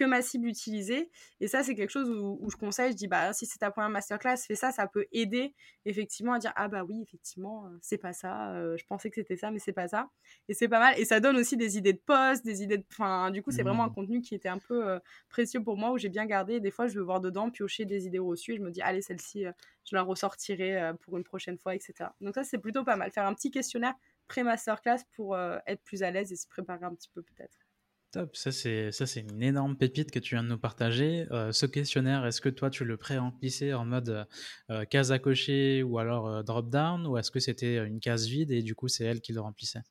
[0.00, 1.10] que ma cible utilisait.
[1.40, 3.90] Et ça, c'est quelque chose où, je conseille, je dis, bah, si c'est ta première
[3.90, 7.98] masterclass, fais ça, ça peut aider effectivement à dire, ah bah oui, effectivement, euh, c'est
[7.98, 10.08] pas ça, euh, je pensais que c'était ça, mais c'est pas ça.
[10.48, 10.94] Et c'est pas mal.
[10.98, 12.84] Et ça donne aussi des idées de post, des idées de...
[12.90, 13.94] Enfin, du coup, c'est vraiment un mmh.
[13.94, 14.98] contenu qui était un peu euh,
[15.28, 16.60] précieux pour moi, où j'ai bien gardé.
[16.60, 19.02] des fois, je veux voir dedans, piocher des idées reçues, et je me dis, allez,
[19.02, 19.44] celle-ci,
[19.84, 21.92] je la ressortirai pour une prochaine fois, etc.
[22.22, 23.10] Donc ça, c'est plutôt pas mal.
[23.12, 23.94] Faire un petit questionnaire
[24.28, 27.69] pré-masterclass pour être plus à l'aise et se préparer un petit peu peut-être.
[28.12, 31.26] Top, ça c'est une énorme pépite que tu viens de nous partager.
[31.30, 34.24] Euh, ce questionnaire, est-ce que toi tu le pré-remplissais en mode euh,
[34.70, 38.50] euh, case à cocher ou alors drop down ou est-ce que c'était une case vide
[38.50, 39.82] et du coup c'est elle qui le remplissait?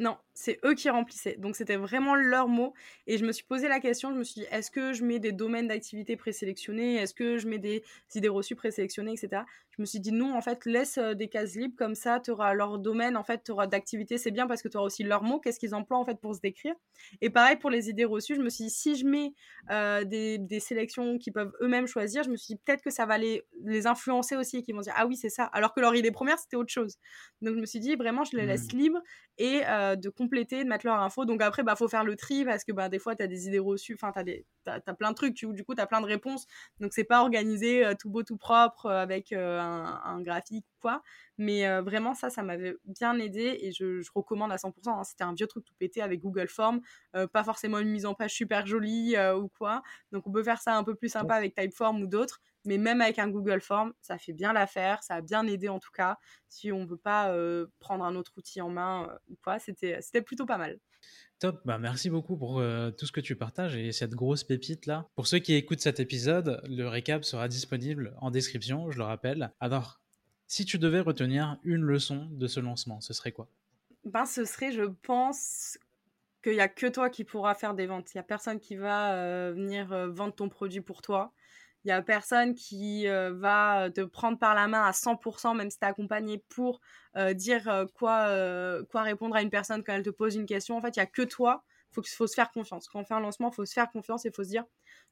[0.00, 1.36] Non, c'est eux qui remplissaient.
[1.36, 2.72] Donc c'était vraiment leur mot.
[3.06, 5.18] Et je me suis posé la question, je me suis dit, est-ce que je mets
[5.18, 6.94] des domaines d'activité présélectionnés?
[6.94, 7.84] Est-ce que je mets des
[8.14, 9.42] idées reçues présélectionnées, etc.
[9.80, 12.32] Je me suis dit, non, en fait, laisse euh, des cases libres, comme ça, tu
[12.32, 15.04] auras leur domaine, en fait, tu auras d'activité, c'est bien parce que tu auras aussi
[15.04, 16.74] leurs mots, qu'est-ce qu'ils emploient, en fait, pour se décrire.
[17.22, 19.32] Et pareil pour les idées reçues, je me suis dit, si je mets
[19.70, 23.06] euh, des, des, sélections qui peuvent eux-mêmes choisir, je me suis dit, peut-être que ça
[23.06, 25.44] va les, les influencer aussi et qu'ils vont dire, ah oui, c'est ça.
[25.44, 26.98] Alors que leur idée première, c'était autre chose.
[27.40, 28.76] Donc je me suis dit, vraiment, je les laisse mmh.
[28.76, 29.00] libres
[29.38, 31.24] et euh, de compléter, de mettre leur info.
[31.24, 33.46] Donc après, bah, faut faire le tri parce que bah, des fois, tu as des
[33.46, 36.02] idées reçues, enfin, tu as, as, plein de trucs, tu, du coup, tu as plein
[36.02, 36.46] de réponses.
[36.80, 41.02] Donc c'est pas organisé euh, tout beau, tout propre avec un, un, graphique ou quoi.
[41.38, 44.72] Mais vraiment, ça, ça m'avait bien aidé et je, je recommande à 100%.
[44.88, 45.04] Hein.
[45.04, 46.80] C'était un vieux truc tout pété avec Google Form,
[47.32, 49.82] pas forcément une mise en page super jolie ou quoi.
[50.12, 52.40] Donc on peut faire ça un peu plus sympa avec Typeform ou d'autres.
[52.64, 55.78] Mais même avec un Google Form, ça fait bien l'affaire, ça a bien aidé en
[55.78, 56.18] tout cas.
[56.48, 59.58] Si on ne veut pas euh, prendre un autre outil en main euh, ou quoi,
[59.58, 60.78] c'était plutôt pas mal.
[61.38, 64.84] Top, bah merci beaucoup pour euh, tout ce que tu partages et cette grosse pépite
[64.84, 65.08] là.
[65.14, 69.50] Pour ceux qui écoutent cet épisode, le récap sera disponible en description, je le rappelle.
[69.58, 70.00] Alors,
[70.46, 73.48] si tu devais retenir une leçon de ce lancement, ce serait quoi?
[74.04, 75.78] Ben, ce serait, je pense,
[76.42, 78.12] qu'il n'y a que toi qui pourras faire des ventes.
[78.12, 81.32] Il n'y a personne qui va venir vendre ton produit pour toi.
[81.84, 85.70] Il y a personne qui euh, va te prendre par la main à 100%, même
[85.70, 86.80] si tu es accompagné, pour
[87.16, 88.28] euh, dire euh, quoi,
[88.90, 90.76] quoi répondre à une personne quand elle te pose une question.
[90.76, 91.64] En fait, il n'y a que toi.
[91.90, 92.88] Il faut, faut se faire confiance.
[92.88, 94.64] Quand on fait un lancement, il faut se faire confiance et il faut se dire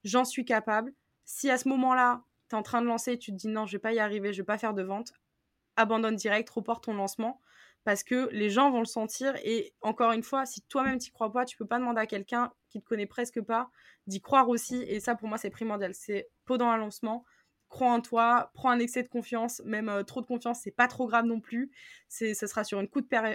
[0.04, 0.92] j'en suis capable.
[1.24, 3.66] Si à ce moment-là, tu es en train de lancer et tu te dis non,
[3.66, 5.12] je vais pas y arriver, je vais pas faire de vente,
[5.76, 7.40] abandonne direct, reporte ton lancement
[7.84, 9.34] parce que les gens vont le sentir.
[9.44, 12.52] Et encore une fois, si toi-même t'y crois pas, tu peux pas demander à quelqu'un
[12.68, 13.70] qui te connaît presque pas
[14.06, 14.82] d'y croire aussi.
[14.82, 15.94] Et ça, pour moi, c'est primordial.
[15.94, 17.24] C'est pendant un lancement,
[17.68, 20.88] crois en toi, prends un excès de confiance, même euh, trop de confiance, c'est pas
[20.88, 21.70] trop grave non plus.
[22.08, 22.88] C'est, ce sera sur une,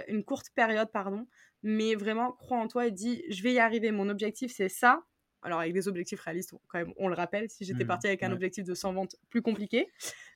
[0.08, 1.26] une courte période, pardon.
[1.62, 3.92] Mais vraiment, crois en toi et dis, je vais y arriver.
[3.92, 5.04] Mon objectif, c'est ça.
[5.42, 7.48] Alors, avec des objectifs réalistes, quand même, on le rappelle.
[7.48, 9.88] Si j'étais mmh, partie avec un objectif de 100 ventes, plus compliqué.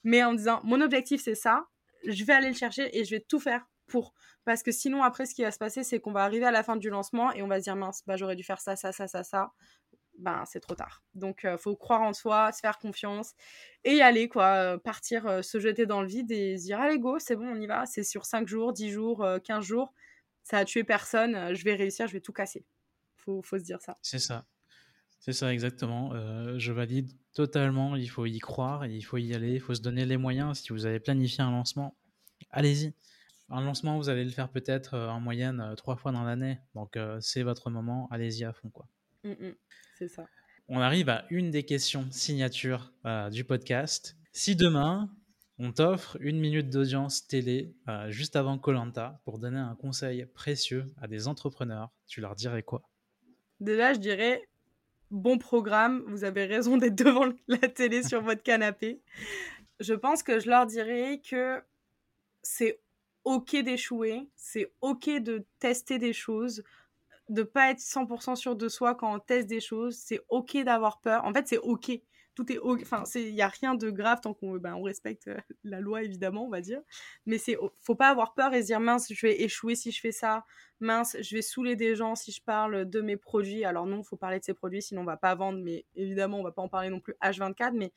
[0.05, 1.67] Mais en disant, mon objectif, c'est ça.
[2.07, 4.15] Je vais aller le chercher et je vais tout faire pour.
[4.45, 6.63] Parce que sinon, après, ce qui va se passer, c'est qu'on va arriver à la
[6.63, 8.93] fin du lancement et on va se dire, mince, bah, j'aurais dû faire ça, ça,
[8.93, 9.53] ça, ça, ça.
[10.19, 11.03] Ben, c'est trop tard.
[11.15, 13.35] Donc, euh, faut croire en soi, se faire confiance
[13.85, 14.47] et y aller, quoi.
[14.55, 17.49] Euh, partir, euh, se jeter dans le vide et se dire, allez, go, c'est bon,
[17.49, 17.87] on y va.
[17.87, 19.93] C'est sur 5 jours, 10 jours, 15 jours.
[20.43, 21.55] Ça a tué personne.
[21.55, 22.65] je vais réussir, je vais tout casser.
[23.17, 23.97] Faut, faut se dire ça.
[24.03, 24.47] C'est ça.
[25.21, 26.13] C'est ça, exactement.
[26.59, 27.97] je valide totalement.
[27.97, 30.61] Il faut y croire, il faut y aller, il faut se donner les moyens.
[30.61, 31.97] Si vous avez planifié un lancement,
[32.51, 32.95] allez-y.
[33.51, 36.61] Un lancement, vous allez le faire peut-être euh, en moyenne euh, trois fois dans l'année.
[36.75, 38.07] Donc, euh, c'est votre moment.
[38.11, 38.87] Allez-y à fond, quoi.
[39.25, 39.55] Mmh, mmh.
[39.99, 40.27] c'est ça.
[40.69, 44.17] on arrive à une des questions signature euh, du podcast.
[44.33, 45.11] Si demain,
[45.59, 50.87] on t'offre une minute d'audience télé euh, juste avant Colanta pour donner un conseil précieux
[51.01, 52.83] à des entrepreneurs, tu leur dirais quoi?
[53.61, 54.49] Déjà, je dirais
[55.11, 56.05] bon programme.
[56.07, 59.01] Vous avez raison d'être devant la télé sur votre canapé.
[59.81, 61.61] Je pense que je leur dirais que
[62.43, 62.81] c'est
[63.25, 66.63] ok d'échouer, c'est ok de tester des choses,
[67.29, 71.01] de pas être 100% sûr de soi quand on teste des choses, c'est ok d'avoir
[71.01, 71.25] peur.
[71.25, 71.93] En fait, c'est ok.
[72.35, 75.37] Tout est enfin, il y a rien de grave tant qu'on ben, on respecte euh,
[75.65, 76.81] la loi évidemment, on va dire.
[77.27, 80.01] Mais c'est faut pas avoir peur et se dire mince, je vais échouer si je
[80.01, 80.45] fais ça.
[80.81, 83.65] Mince, je vais saouler des gens si je parle de mes produits.
[83.65, 86.45] Alors non, faut parler de ces produits sinon on va pas vendre mais évidemment, on
[86.45, 87.93] va pas en parler non plus H24 mais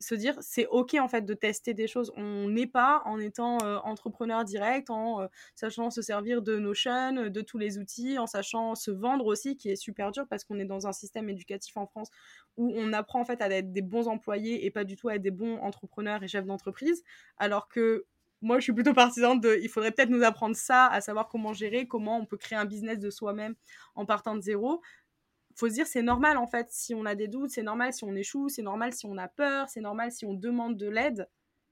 [0.00, 2.12] se dire c'est ok en fait de tester des choses.
[2.16, 7.28] On n'est pas en étant euh, entrepreneur direct, en euh, sachant se servir de Notion,
[7.30, 10.58] de tous les outils, en sachant se vendre aussi, qui est super dur parce qu'on
[10.58, 12.08] est dans un système éducatif en France
[12.56, 15.16] où on apprend en fait à être des bons employés et pas du tout à
[15.16, 17.02] être des bons entrepreneurs et chefs d'entreprise.
[17.36, 18.06] Alors que
[18.42, 21.52] moi, je suis plutôt partisane de, il faudrait peut-être nous apprendre ça, à savoir comment
[21.52, 23.54] gérer, comment on peut créer un business de soi-même
[23.94, 24.80] en partant de zéro
[25.60, 28.04] faut se dire c'est normal en fait si on a des doutes, c'est normal si
[28.04, 31.28] on échoue, c'est normal si on a peur, c'est normal si on demande de l'aide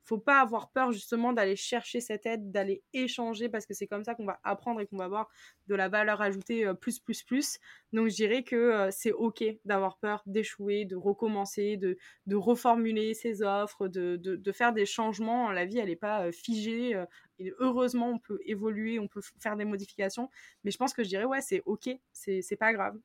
[0.09, 4.05] faut pas avoir peur justement d'aller chercher cette aide, d'aller échanger parce que c'est comme
[4.05, 5.29] ça qu'on va apprendre et qu'on va avoir
[5.67, 7.59] de la valeur ajoutée euh, plus plus plus.
[7.93, 11.99] Donc je dirais que euh, c'est ok d'avoir peur d'échouer, de recommencer, de,
[12.35, 15.53] reformuler ses offres, de, de, faire des changements.
[15.53, 16.95] La vie elle n'est pas euh, figée
[17.39, 20.31] et heureusement on peut évoluer, on peut faire des modifications.
[20.65, 22.97] Mais je pense que je dirais ouais c'est ok, c'est pas grave.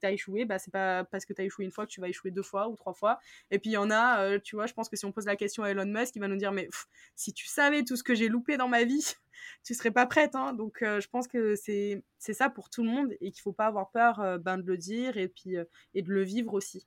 [0.00, 2.30] T'as échoué, bah c'est pas parce que t'as échoué une fois que tu vas échouer
[2.30, 3.18] deux fois ou trois fois.
[3.50, 5.36] Et puis il y en a, tu vois, je pense que si on pose la
[5.36, 6.68] question à Elon Musk, il va nous dire mais
[7.14, 9.14] si tu savais tout ce que j'ai loupé dans ma vie,
[9.64, 10.34] tu serais pas prête.
[10.34, 10.52] Hein.
[10.52, 13.66] Donc, euh, je pense que c'est ça pour tout le monde et qu'il faut pas
[13.66, 15.64] avoir peur euh, ben, de le dire et puis euh,
[15.94, 16.86] et de le vivre aussi.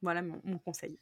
[0.00, 0.98] Voilà mon, conseil.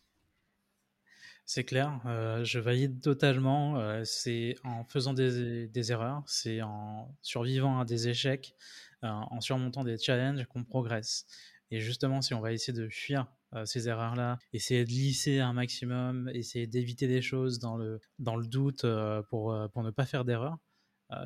[1.53, 2.01] C'est clair,
[2.45, 4.05] je valide totalement.
[4.05, 8.55] c'est en faisant des, erreurs, c'est en survivant à des échecs,
[9.03, 11.27] en surmontant des challenges qu'on progresse.
[11.73, 15.53] Et justement, si on va essayer de fuir euh, ces erreurs-là, essayer de lisser un
[15.53, 19.91] maximum, essayer d'éviter des choses dans le, dans le doute euh, pour, euh, pour ne
[19.91, 20.59] pas faire d'erreur,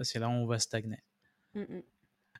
[0.00, 1.04] c'est là où on va stagner.
[1.52, 1.80] Mmh,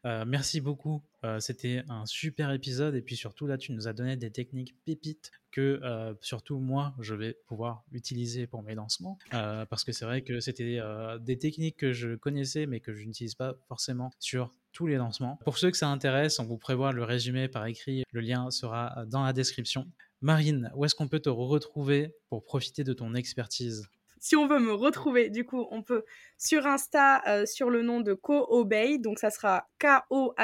[0.05, 0.25] mmh.
[0.27, 1.03] merci beaucoup.
[1.41, 2.95] C'était un super épisode.
[2.95, 5.81] Et puis surtout, là, tu nous as donné des techniques pépites que
[6.21, 9.19] surtout moi, je vais pouvoir utiliser pour mes lancements.
[9.31, 10.81] parce que c'est vrai que c'était
[11.21, 15.39] des techniques que je connaissais, mais que je n'utilise pas forcément sur tous les lancements.
[15.45, 18.03] Pour ceux que ça intéresse, on vous prévoit le résumé par écrit.
[18.13, 19.87] Le lien sera dans la description.
[20.21, 23.89] Marine, où est-ce qu'on peut te retrouver pour profiter de ton expertise?
[24.25, 26.03] Si on veut me retrouver, du coup, on peut
[26.39, 30.41] sur Insta euh, sur le nom de Co-Obey, donc ça sera K-O-H-O-B-A-Y.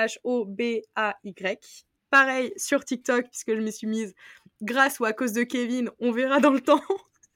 [2.11, 4.15] Pareil sur TikTok, puisque je m'y suis mise
[4.61, 6.83] grâce ou à cause de Kevin, on verra dans le temps.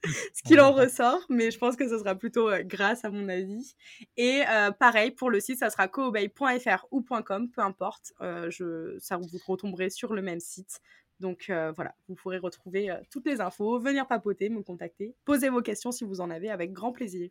[0.35, 3.27] ce qu'il en ressort, mais je pense que ce sera plutôt euh, grâce à mon
[3.31, 3.75] avis.
[4.19, 8.99] Et euh, pareil, pour le site, ça sera coobey.fr ou .com, peu importe, euh, je,
[8.99, 10.83] ça vous retomberez sur le même site.
[11.21, 15.93] Donc voilà, vous pourrez retrouver toutes les infos, venir papoter, me contacter, poser vos questions
[15.93, 17.31] si vous en avez avec grand plaisir.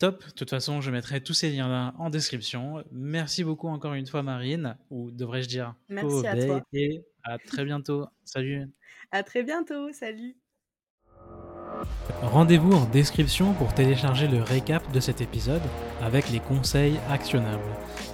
[0.00, 2.82] Top, de toute façon, je mettrai tous ces liens-là en description.
[2.90, 6.62] Merci beaucoup encore une fois, Marine, ou devrais-je dire Merci à toi.
[6.72, 8.06] Et à très bientôt.
[8.24, 8.70] Salut.
[9.10, 9.92] À très bientôt.
[9.92, 10.36] Salut.
[12.22, 15.62] Rendez-vous en description pour télécharger le récap de cet épisode
[16.00, 17.60] avec les conseils actionnables.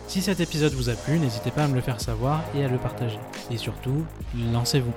[0.08, 2.68] Si cet épisode vous a plu, n'hésitez pas à me le faire savoir et à
[2.68, 3.18] le partager.
[3.50, 4.04] Et surtout,
[4.52, 4.94] lancez-vous.